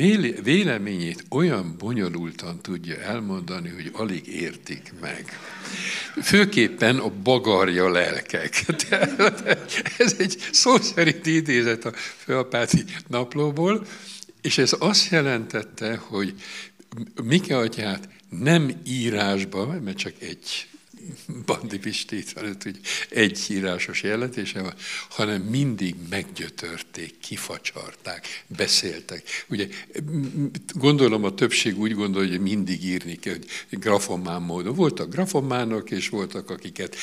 [0.42, 5.38] véleményét olyan bonyolultan tudja elmondani, hogy alig értik meg.
[6.22, 8.64] Főképpen a bagarja lelkek.
[9.98, 13.86] ez egy szó szerint idézet a Feapáti naplóból,
[14.40, 16.34] és ez azt jelentette, hogy
[17.22, 20.66] Mike atyát nem írásba, mert csak egy
[21.46, 21.80] Bandi
[22.10, 22.78] itt van, hogy
[23.08, 24.74] egy írásos jelentése van,
[25.08, 29.44] hanem mindig meggyötörték, kifacsarták, beszéltek.
[29.48, 29.68] Ugye
[30.74, 33.38] gondolom a többség úgy gondolja, hogy mindig írni kell,
[33.68, 34.74] hogy grafomán módon.
[34.74, 36.96] Voltak grafománok, és voltak, akiket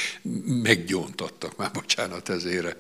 [0.46, 2.78] meggyóntattak, már bocsánat ezére.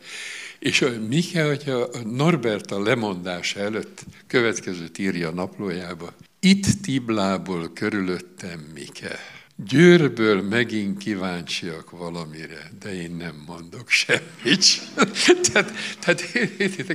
[0.60, 8.60] És a Mike, hogyha Norbert a lemondása előtt következőt írja a naplójába, itt Tiblából körülöttem
[8.74, 9.39] Mike.
[9.68, 14.82] Győrből megint kíváncsiak valamire, de én nem mondok semmit.
[15.51, 16.24] tehát, tehát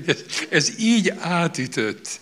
[0.06, 2.20] ez, ez így átütött.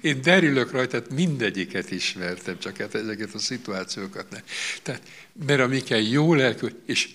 [0.00, 4.42] Én derülök rajta, tehát mindegyiket ismertem, csak hát ezeket a szituációkat nem.
[4.82, 5.02] Tehát,
[5.46, 7.08] mert amiket jó lelkű, és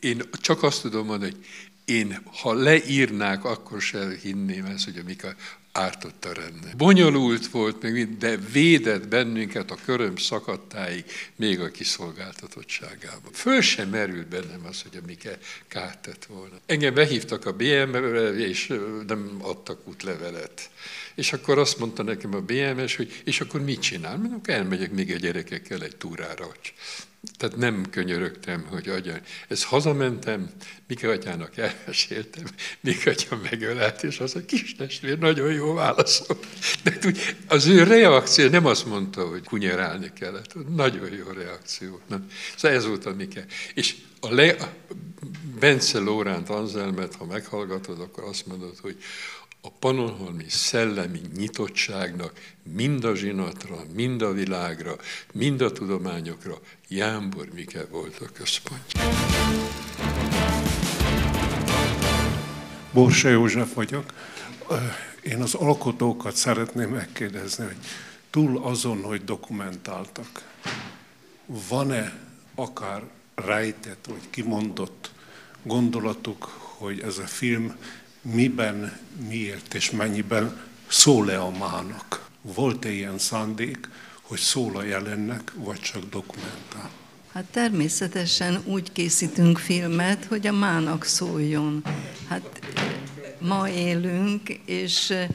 [0.00, 1.46] én csak azt tudom mondani, hogy
[1.84, 5.34] én, ha leírnák, akkor se hinném ezt, hogy amik a
[5.74, 6.76] ártott a rendnek.
[6.76, 11.04] Bonyolult volt, még, de védett bennünket a köröm szakadtáig,
[11.36, 13.32] még a kiszolgáltatottságában.
[13.32, 16.54] Föl sem merült bennem az, hogy a Mike kárt tett volna.
[16.66, 18.72] Engem behívtak a BM-re, és
[19.06, 20.70] nem adtak útlevelet.
[21.14, 24.16] És akkor azt mondta nekem a BMS, hogy és akkor mit csinál?
[24.16, 26.46] Mondjuk elmegyek még a gyerekekkel egy túrára.
[27.36, 29.20] Tehát nem könyörögtem, hogy adja.
[29.48, 30.50] Ez hazamentem,
[30.86, 32.44] Mika atyának elmeséltem,
[32.80, 36.38] Mika atya megölelt, és az a kis testvér nagyon jó válaszol.
[36.82, 40.74] De úgy, az ő reakció nem azt mondta, hogy kunyerálni kellett.
[40.74, 42.00] Nagyon jó reakció.
[42.06, 42.26] Nem?
[42.56, 43.44] Szóval ez volt a Mike.
[43.74, 44.68] És a, le, a
[45.60, 48.96] Bence Lóránt Anzelmet, ha meghallgatod, akkor azt mondod, hogy
[49.66, 54.96] a panonholmi szellemi nyitottságnak mind a zsinatra, mind a világra,
[55.32, 56.58] mind a tudományokra
[56.88, 59.02] Jámbor Mike volt a központja.
[62.92, 64.12] Borsa József vagyok.
[65.22, 67.78] Én az alkotókat szeretném megkérdezni, hogy
[68.30, 70.52] túl azon, hogy dokumentáltak,
[71.68, 72.18] van-e
[72.54, 73.02] akár
[73.34, 75.10] rejtett vagy kimondott
[75.62, 76.44] gondolatuk,
[76.78, 77.76] hogy ez a film
[78.24, 78.98] miben,
[79.28, 82.28] miért és mennyiben szól-e a mának?
[82.42, 83.88] Volt-e ilyen szándék,
[84.22, 86.90] hogy szól a jelennek, vagy csak dokumentál?
[87.32, 91.84] Hát természetesen úgy készítünk filmet, hogy a mának szóljon.
[92.28, 92.60] Hát
[93.38, 95.28] ma élünk, és eh,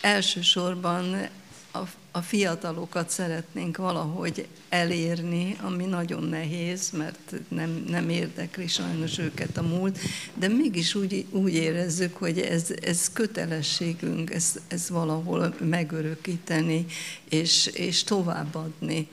[0.00, 1.28] elsősorban
[1.72, 1.78] a,
[2.16, 9.62] a fiatalokat szeretnénk valahogy elérni, ami nagyon nehéz, mert nem, nem érdekli sajnos őket a
[9.62, 9.98] múlt,
[10.34, 16.86] de mégis úgy, úgy érezzük, hogy ez, ez kötelességünk, ez, ez valahol megörökíteni
[17.28, 19.08] és, és továbbadni,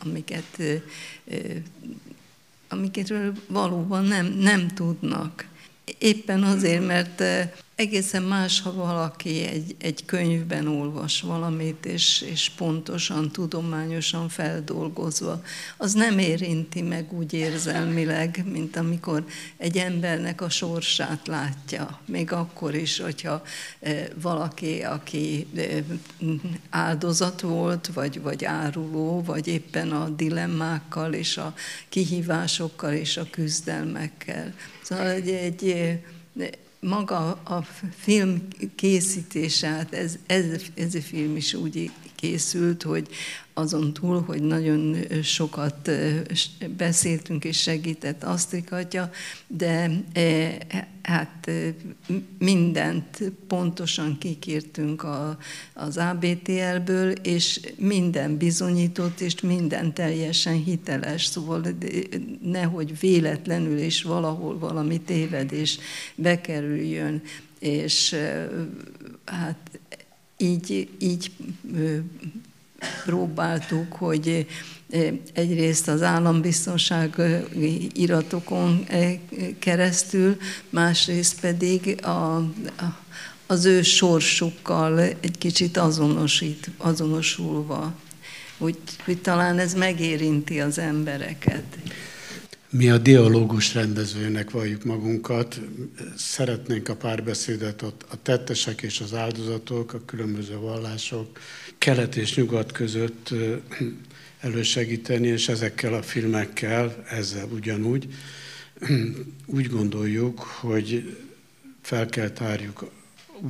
[0.00, 0.62] amiket,
[2.68, 5.46] amiketről valóban nem, nem tudnak.
[5.98, 7.22] Éppen azért, mert
[7.78, 15.42] egészen más, ha valaki egy, egy könyvben olvas valamit, és, és pontosan, tudományosan feldolgozva,
[15.76, 19.24] az nem érinti meg úgy érzelmileg, mint amikor
[19.56, 22.00] egy embernek a sorsát látja.
[22.06, 23.42] Még akkor is, hogyha
[24.22, 25.46] valaki, aki
[26.70, 31.54] áldozat volt, vagy, vagy áruló, vagy éppen a dilemmákkal, és a
[31.88, 34.54] kihívásokkal, és a küzdelmekkel.
[34.82, 35.98] Szóval egy, egy
[36.80, 37.62] maga a
[37.98, 43.08] film készítése, hát ez, ez, ez a film is úgy készült, hogy
[43.58, 45.90] azon túl, hogy nagyon sokat
[46.76, 49.10] beszéltünk és segített Asztrik atya,
[49.46, 49.90] de
[51.02, 51.50] hát
[52.38, 55.38] mindent pontosan kikértünk a,
[55.74, 61.62] az ABTL-ből, és minden bizonyított, és minden teljesen hiteles, szóval
[62.42, 65.78] nehogy véletlenül és valahol valami tévedés
[66.14, 67.22] bekerüljön,
[67.58, 68.16] és
[69.24, 69.80] hát
[70.36, 71.30] így, így
[73.04, 74.46] próbáltuk, hogy
[75.32, 77.20] egyrészt az állambiztonság
[77.92, 78.86] iratokon
[79.58, 80.36] keresztül,
[80.70, 82.50] másrészt pedig a,
[83.46, 87.94] az ő sorsukkal egy kicsit azonosít, azonosulva.
[88.58, 91.64] Úgy, hogy talán ez megérinti az embereket.
[92.70, 95.60] Mi a dialógus rendezőnek valljuk magunkat,
[96.16, 101.38] szeretnénk a párbeszédet a tettesek és az áldozatok, a különböző vallások,
[101.78, 103.34] kelet és nyugat között
[104.40, 108.06] elősegíteni, és ezekkel a filmekkel, ezzel ugyanúgy,
[109.46, 111.16] úgy gondoljuk, hogy
[111.82, 112.90] fel kell tárjuk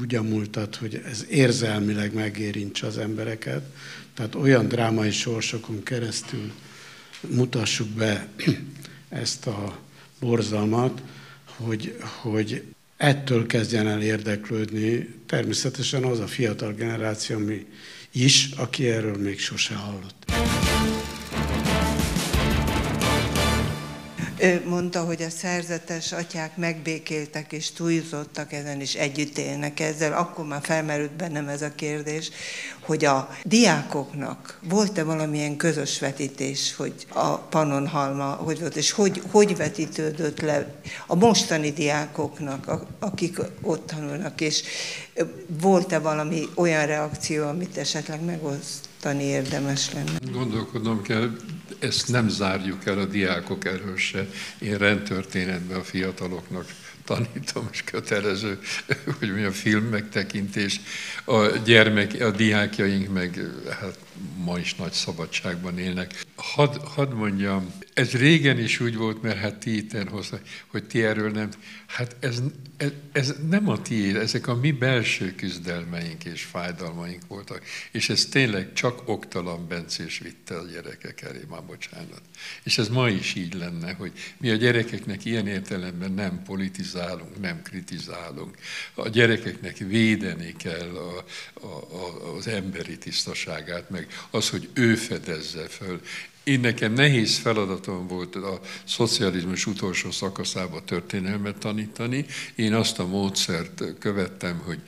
[0.00, 3.62] úgy a múltat, hogy ez érzelmileg megérintse az embereket,
[4.14, 6.52] tehát olyan drámai sorsokon keresztül
[7.20, 8.28] mutassuk be
[9.08, 9.78] ezt a
[10.20, 11.02] borzalmat,
[11.44, 12.62] hogy, hogy
[12.96, 17.66] ettől kezdjen el érdeklődni természetesen az a fiatal generáció, ami
[18.12, 20.37] is, aki erről még sose hallott.
[24.40, 30.12] Ő mondta, hogy a szerzetes atyák megbékéltek és túlzottak ezen, és együtt élnek ezzel.
[30.12, 32.30] Akkor már felmerült bennem ez a kérdés,
[32.80, 39.56] hogy a diákoknak volt-e valamilyen közös vetítés, hogy a Pannonhalma hogy volt, és hogy, hogy
[39.56, 40.74] vetítődött le
[41.06, 44.62] a mostani diákoknak, akik ott tanulnak, és
[45.60, 50.32] volt-e valami olyan reakció, amit esetleg megosztani érdemes lenne?
[50.32, 51.30] Gondolkodnom kell,
[51.78, 54.26] ezt nem zárjuk el a diákok erről se.
[54.58, 56.66] Én rendtörténetben a fiataloknak
[57.04, 58.58] tanítom, és kötelező,
[59.18, 60.80] hogy mi a film megtekintés.
[61.24, 63.40] A gyermek, a diákjaink meg
[63.80, 63.98] hát
[64.44, 66.24] ma is nagy szabadságban élnek.
[66.36, 71.02] Hadd had mondjam, ez régen is úgy volt, mert hát ti itten hozta, hogy ti
[71.02, 71.48] erről nem.
[71.86, 72.42] Hát ez,
[72.76, 77.62] ez, ez nem a tiéd, ezek a mi belső küzdelmeink és fájdalmaink voltak.
[77.90, 82.20] És ez tényleg csak oktalan bencés vitte a gyerekek elé, már bocsánat.
[82.62, 87.62] És ez ma is így lenne, hogy mi a gyerekeknek ilyen értelemben nem politizálunk, nem
[87.62, 88.56] kritizálunk.
[88.94, 91.24] A gyerekeknek védeni kell a,
[91.66, 96.00] a, a, az emberi tisztaságát, meg az, hogy ő fedezze föl.
[96.44, 102.26] Én nekem nehéz feladatom volt a szocializmus utolsó szakaszába történelmet tanítani.
[102.54, 104.80] Én azt a módszert követtem, hogy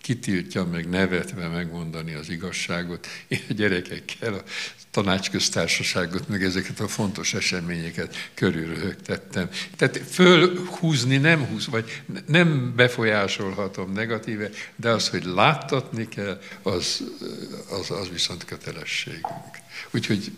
[0.00, 3.06] kitiltja meg nevetve megmondani az igazságot.
[3.28, 4.42] Én a gyerekekkel
[4.94, 9.48] tanácsköztársaságot, meg ezeket a fontos eseményeket körülröhögtettem.
[9.76, 17.02] Tehát fölhúzni nem húz, vagy nem befolyásolhatom negatíve, de az, hogy láttatni kell, az,
[17.70, 19.26] az, az viszont kötelességünk.
[19.90, 20.32] Úgyhogy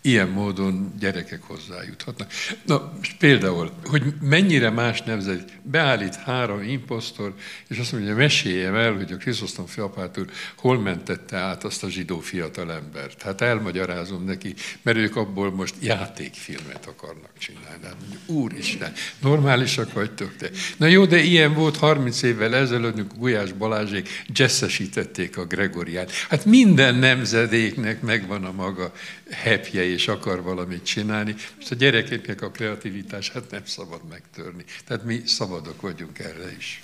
[0.00, 2.30] ilyen módon gyerekek hozzájuthatnak.
[2.64, 7.34] Na, például, hogy mennyire más nemzet beállít három imposztor,
[7.68, 10.26] és azt mondja, meséljem el, hogy a Krisztosztom fiapát úr
[10.56, 13.22] hol mentette át azt a zsidó fiatalembert.
[13.22, 17.84] Hát elmagyarázom neki, mert ők abból most játékfilmet akarnak csinálni.
[17.84, 20.50] Hát mondjuk, úristen, normálisak vagytok te.
[20.76, 26.10] Na jó, de ilyen volt 30 évvel ezelőtt, Gulyás Balázsék jazzesítették a Gregoriát.
[26.28, 28.92] Hát minden nemzedéknek megvan a maga
[29.30, 31.34] hepje és akar valamit csinálni.
[31.56, 34.64] Most a gyerekeknek a kreativitását nem szabad megtörni.
[34.86, 36.80] Tehát mi szabadok vagyunk erre is.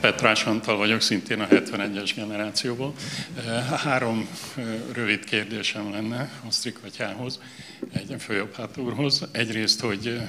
[0.00, 2.94] Petrás Antal vagyok, szintén a 71-es generációból.
[3.84, 4.28] Három
[4.92, 7.40] rövid kérdésem lenne Osztrik Atyához,
[7.92, 9.22] egy főjobb úrhoz.
[9.32, 10.20] Egyrészt, hogy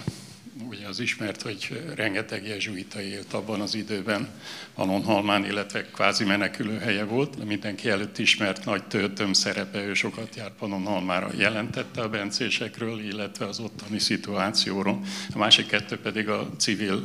[0.69, 4.27] ugye az ismert, hogy rengeteg jezsuita élt abban az időben
[4.75, 10.35] Pannonhalmán, illetve kvázi menekülő helye volt, de mindenki előtt ismert nagy töltöm szerepe, ő sokat
[10.35, 15.01] járt Pannonhalmára, jelentette a bencésekről, illetve az ottani szituációról.
[15.33, 17.03] A másik kettő pedig a civil,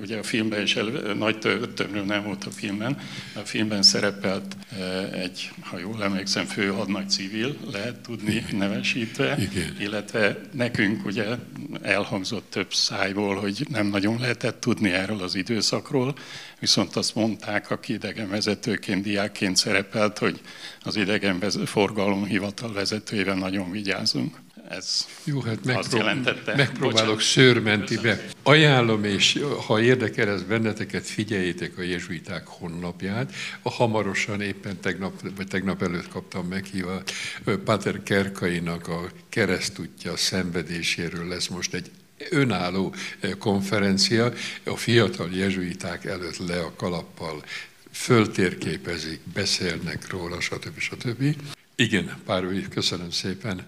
[0.00, 2.98] ugye a filmben is elő, nagy töltömről nem volt a filmben,
[3.34, 4.56] a filmben szerepelt
[5.12, 9.76] egy, ha jól emlékszem, főhadnagy civil, lehet tudni nevesítve, Igen.
[9.80, 11.24] illetve nekünk ugye
[11.82, 16.14] elhangzott több szájból, hogy nem nagyon lehetett tudni erről az időszakról,
[16.60, 20.40] viszont azt mondták, aki idegenvezetőként, diákként szerepelt, hogy
[20.82, 24.36] az idegenforgalom hivatal vezetőjével nagyon vigyázunk.
[24.68, 28.24] Ez Jó, hát megprób- megpróbálok szőrmentibe.
[28.42, 33.32] Ajánlom, és ha érdekel ez benneteket, figyeljétek a jezsuiták honlapját.
[33.62, 37.12] A hamarosan éppen tegnap, vagy tegnap előtt kaptam meghívat,
[37.64, 41.90] Pater Kerkainak a keresztútja szenvedéséről lesz most egy
[42.30, 44.32] önálló eh, konferencia,
[44.64, 47.44] a fiatal jezsuiták előtt le a kalappal
[47.90, 50.78] föltérképezik, beszélnek róla, stb.
[50.78, 51.36] stb.
[51.78, 53.66] Igen, pár köszönöm szépen,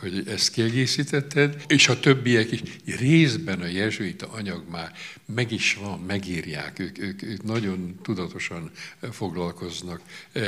[0.00, 2.60] hogy ezt kiegészítetted, és a többiek is
[2.98, 4.92] részben a jezsuita anyag már
[5.34, 8.70] meg is van, megírják, ők, ők, ők nagyon tudatosan
[9.10, 10.00] foglalkoznak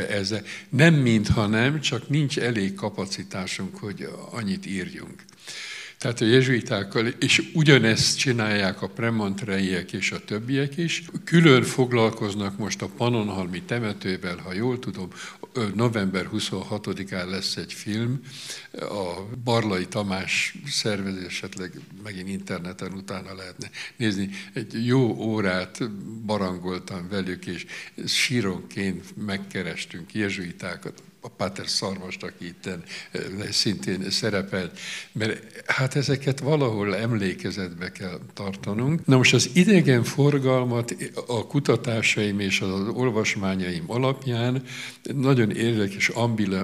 [0.08, 0.42] ezzel.
[0.68, 5.24] Nem mintha nem, csak nincs elég kapacitásunk, hogy annyit írjunk.
[6.02, 11.02] Tehát a jezsuitákkal, és ugyanezt csinálják a premontreiek és a többiek is.
[11.24, 15.08] Külön foglalkoznak most a Panonhalmi temetővel, ha jól tudom,
[15.74, 18.20] november 26-án lesz egy film,
[18.72, 24.30] a Barlai Tamás szervez, esetleg megint interneten utána lehetne nézni.
[24.52, 25.90] Egy jó órát
[26.26, 27.66] barangoltam velük, és
[28.06, 32.68] síronként megkerestünk jezsuitákat, a Páter Szarvast, aki itt
[33.50, 34.78] szintén szerepelt,
[35.12, 39.06] mert hát ezeket valahol emlékezetbe kell tartanunk.
[39.06, 40.96] Na most az idegen forgalmat
[41.26, 44.62] a kutatásaim és az olvasmányaim alapján
[45.14, 46.10] nagyon érdekes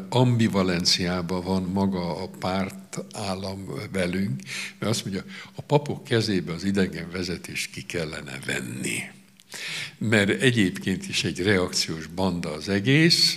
[0.09, 4.41] ambivalenciában van maga a párt állam velünk,
[4.79, 9.17] mert azt mondja, a papok kezébe az idegen vezetést ki kellene venni
[9.99, 13.37] mert egyébként is egy reakciós banda az egész,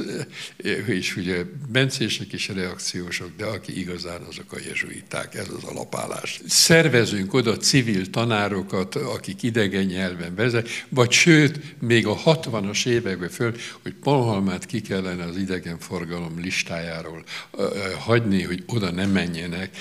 [0.85, 6.41] és ugye bencések is reakciósok, de aki igazán azok a jezsuiták, ez az alapállás.
[6.47, 13.55] Szervezünk oda civil tanárokat, akik idegen nyelven vezet, vagy sőt, még a 60-as években föl,
[13.81, 17.23] hogy Palhalmát ki kellene az idegenforgalom listájáról
[17.99, 19.77] hagyni, hogy oda ne menjenek,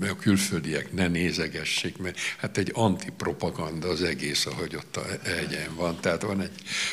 [0.00, 5.96] a külföldiek ne nézegessék, mert hát egy antipropaganda az egész, ahogy ott a hegyen van.
[6.00, 6.50] Tehát van egy...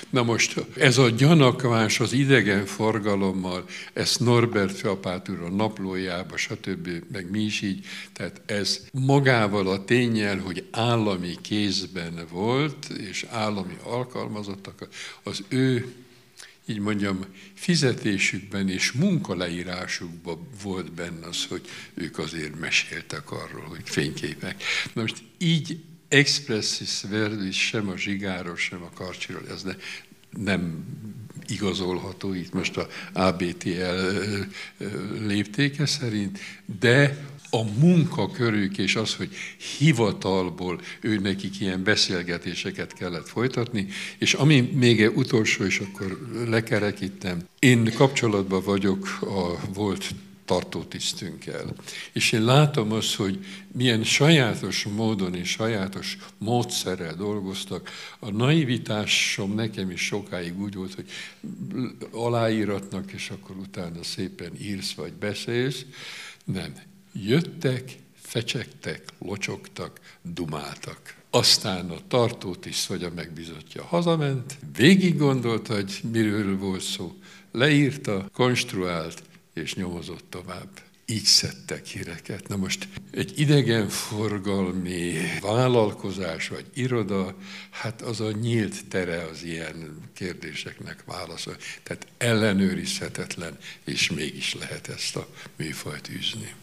[0.10, 6.90] Na most ez a gyanakvás az idegenforgalommal, ezt Norbert Fiapát úr a naplójába, stb.
[7.12, 13.78] meg mi is így, tehát ez magával a tényel, hogy állami kézben volt, és állami
[13.84, 14.88] alkalmazottak,
[15.24, 15.94] az ő
[16.66, 21.62] így mondjam, fizetésükben és munkaleírásukban volt benne az, hogy
[21.94, 24.64] ők azért meséltek arról, hogy fényképek.
[24.94, 25.80] Na most így
[26.16, 29.74] expressis verbis sem a zsigáról, sem a karcsiról, ez ne,
[30.30, 30.86] nem
[31.48, 34.06] igazolható itt most a ABTL
[35.20, 36.40] léptéke szerint,
[36.80, 39.30] de a munkakörük és az, hogy
[39.78, 43.88] hivatalból ő nekik ilyen beszélgetéseket kellett folytatni,
[44.18, 50.06] és ami még utolsó, és akkor lekerekítem, én kapcsolatban vagyok a volt
[50.46, 51.74] tartótisztünkkel.
[52.14, 57.90] És én látom azt, hogy milyen sajátos módon és sajátos módszerrel dolgoztak.
[58.20, 61.10] A naivitásom nekem is sokáig úgy volt, hogy
[62.12, 65.86] aláíratnak, és akkor utána szépen írsz vagy beszélsz.
[66.46, 66.74] Nem.
[67.14, 71.16] Jöttek, fecsegtek, locsogtak, dumáltak.
[71.30, 77.16] Aztán a tartótiszt vagy a megbizotja hazament, végig gondolta, hogy miről volt szó,
[77.52, 79.24] leírta, konstruált,
[79.56, 80.70] és nyomozott tovább.
[81.06, 82.48] Így szedtek híreket.
[82.48, 87.36] Na most egy idegenforgalmi vállalkozás vagy iroda,
[87.70, 91.56] hát az a nyílt tere az ilyen kérdéseknek válaszol.
[91.84, 96.54] Tehát ellenőrizhetetlen, és mégis lehet ezt a műfajt űzni.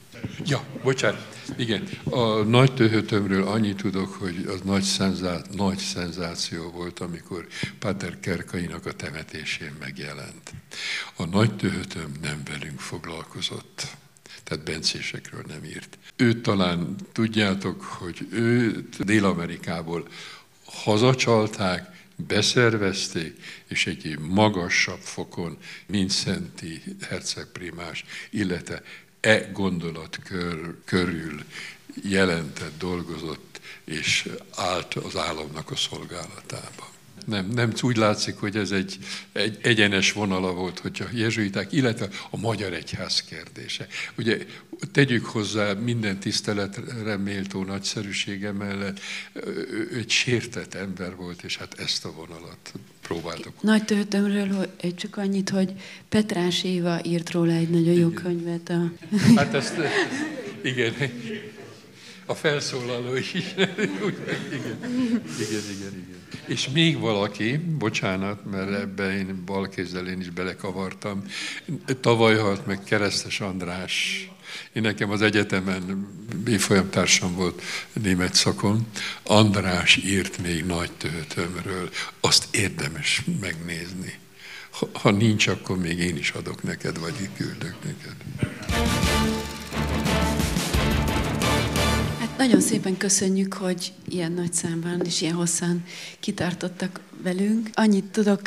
[0.44, 1.88] Ja, bocsánat, igen.
[2.04, 7.46] A nagy töhötömről annyit tudok, hogy az nagy, szenzá, nagy szenzáció volt, amikor
[7.78, 10.52] Pater Kerkainak a temetésén megjelent.
[11.16, 13.86] A nagy töhötöm nem velünk foglalkozott
[14.44, 15.98] tehát bencésekről nem írt.
[16.16, 20.08] Őt talán tudjátok, hogy őt Dél-Amerikából
[20.64, 23.36] hazacsalták, beszervezték,
[23.68, 28.82] és egy magasabb fokon Vincenti hercegprimás, illetve
[29.22, 31.44] e gondolatkör körül
[32.02, 36.91] jelentett, dolgozott, és állt az államnak a szolgálatába.
[37.26, 38.98] Nem, nem úgy látszik, hogy ez egy,
[39.32, 43.86] egy egyenes vonala volt, hogy a jezsuiták, illetve a magyar egyház kérdése.
[44.16, 44.46] Ugye
[44.92, 49.00] tegyük hozzá minden tiszteletre méltó nagyszerűsége mellett,
[49.70, 53.62] ő egy sértett ember volt, és hát ezt a vonalat próbáltuk.
[53.62, 55.72] Nagy töltömről csak annyit, hogy
[56.08, 58.22] Petrás Éva írt róla egy nagyon jó igen.
[58.22, 58.68] könyvet.
[58.68, 58.92] A...
[59.36, 59.74] Hát ezt,
[60.62, 60.94] igen,
[62.26, 63.34] a felszólaló is.
[63.34, 63.54] igen,
[65.38, 66.21] igen, igen, igen.
[66.46, 71.24] És még valaki, bocsánat, mert ebbe én balkézzel én is belekavartam,
[72.00, 74.26] tavaly halt meg Keresztes András.
[74.72, 76.08] Én nekem az egyetemen
[76.46, 77.62] évfolyamtársam volt
[77.92, 78.86] német szakon.
[79.22, 81.90] András írt még nagy töltömről.
[82.20, 84.18] Azt érdemes megnézni.
[84.70, 88.16] Ha, ha nincs, akkor még én is adok neked, vagy küldök neked.
[92.38, 95.84] Nagyon szépen köszönjük, hogy ilyen nagy számban és ilyen hosszan
[96.20, 97.70] kitartottak velünk.
[97.72, 98.40] Annyit tudok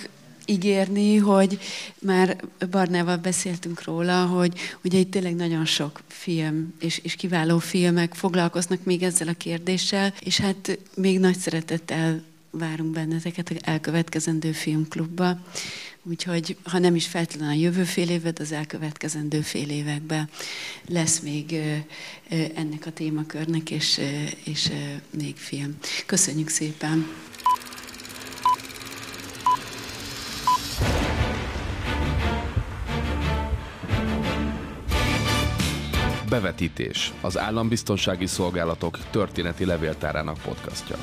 [0.45, 1.59] ígérni, hogy
[1.99, 2.37] már
[2.71, 8.83] Barnával beszéltünk róla, hogy ugye itt tényleg nagyon sok film és, és kiváló filmek foglalkoznak
[8.83, 15.39] még ezzel a kérdéssel, és hát még nagy szeretettel várunk benneteket elkövetkezendő filmklubba.
[16.09, 20.29] Úgyhogy, ha nem is feltétlenül a jövő fél évet, az elkövetkezendő fél években
[20.87, 21.55] lesz még
[22.55, 24.01] ennek a témakörnek, és,
[24.43, 24.71] és
[25.17, 25.77] még film.
[26.05, 27.07] Köszönjük szépen!
[36.29, 37.13] Bevetítés.
[37.21, 40.97] Az Állambiztonsági Szolgálatok történeti levéltárának podcastja.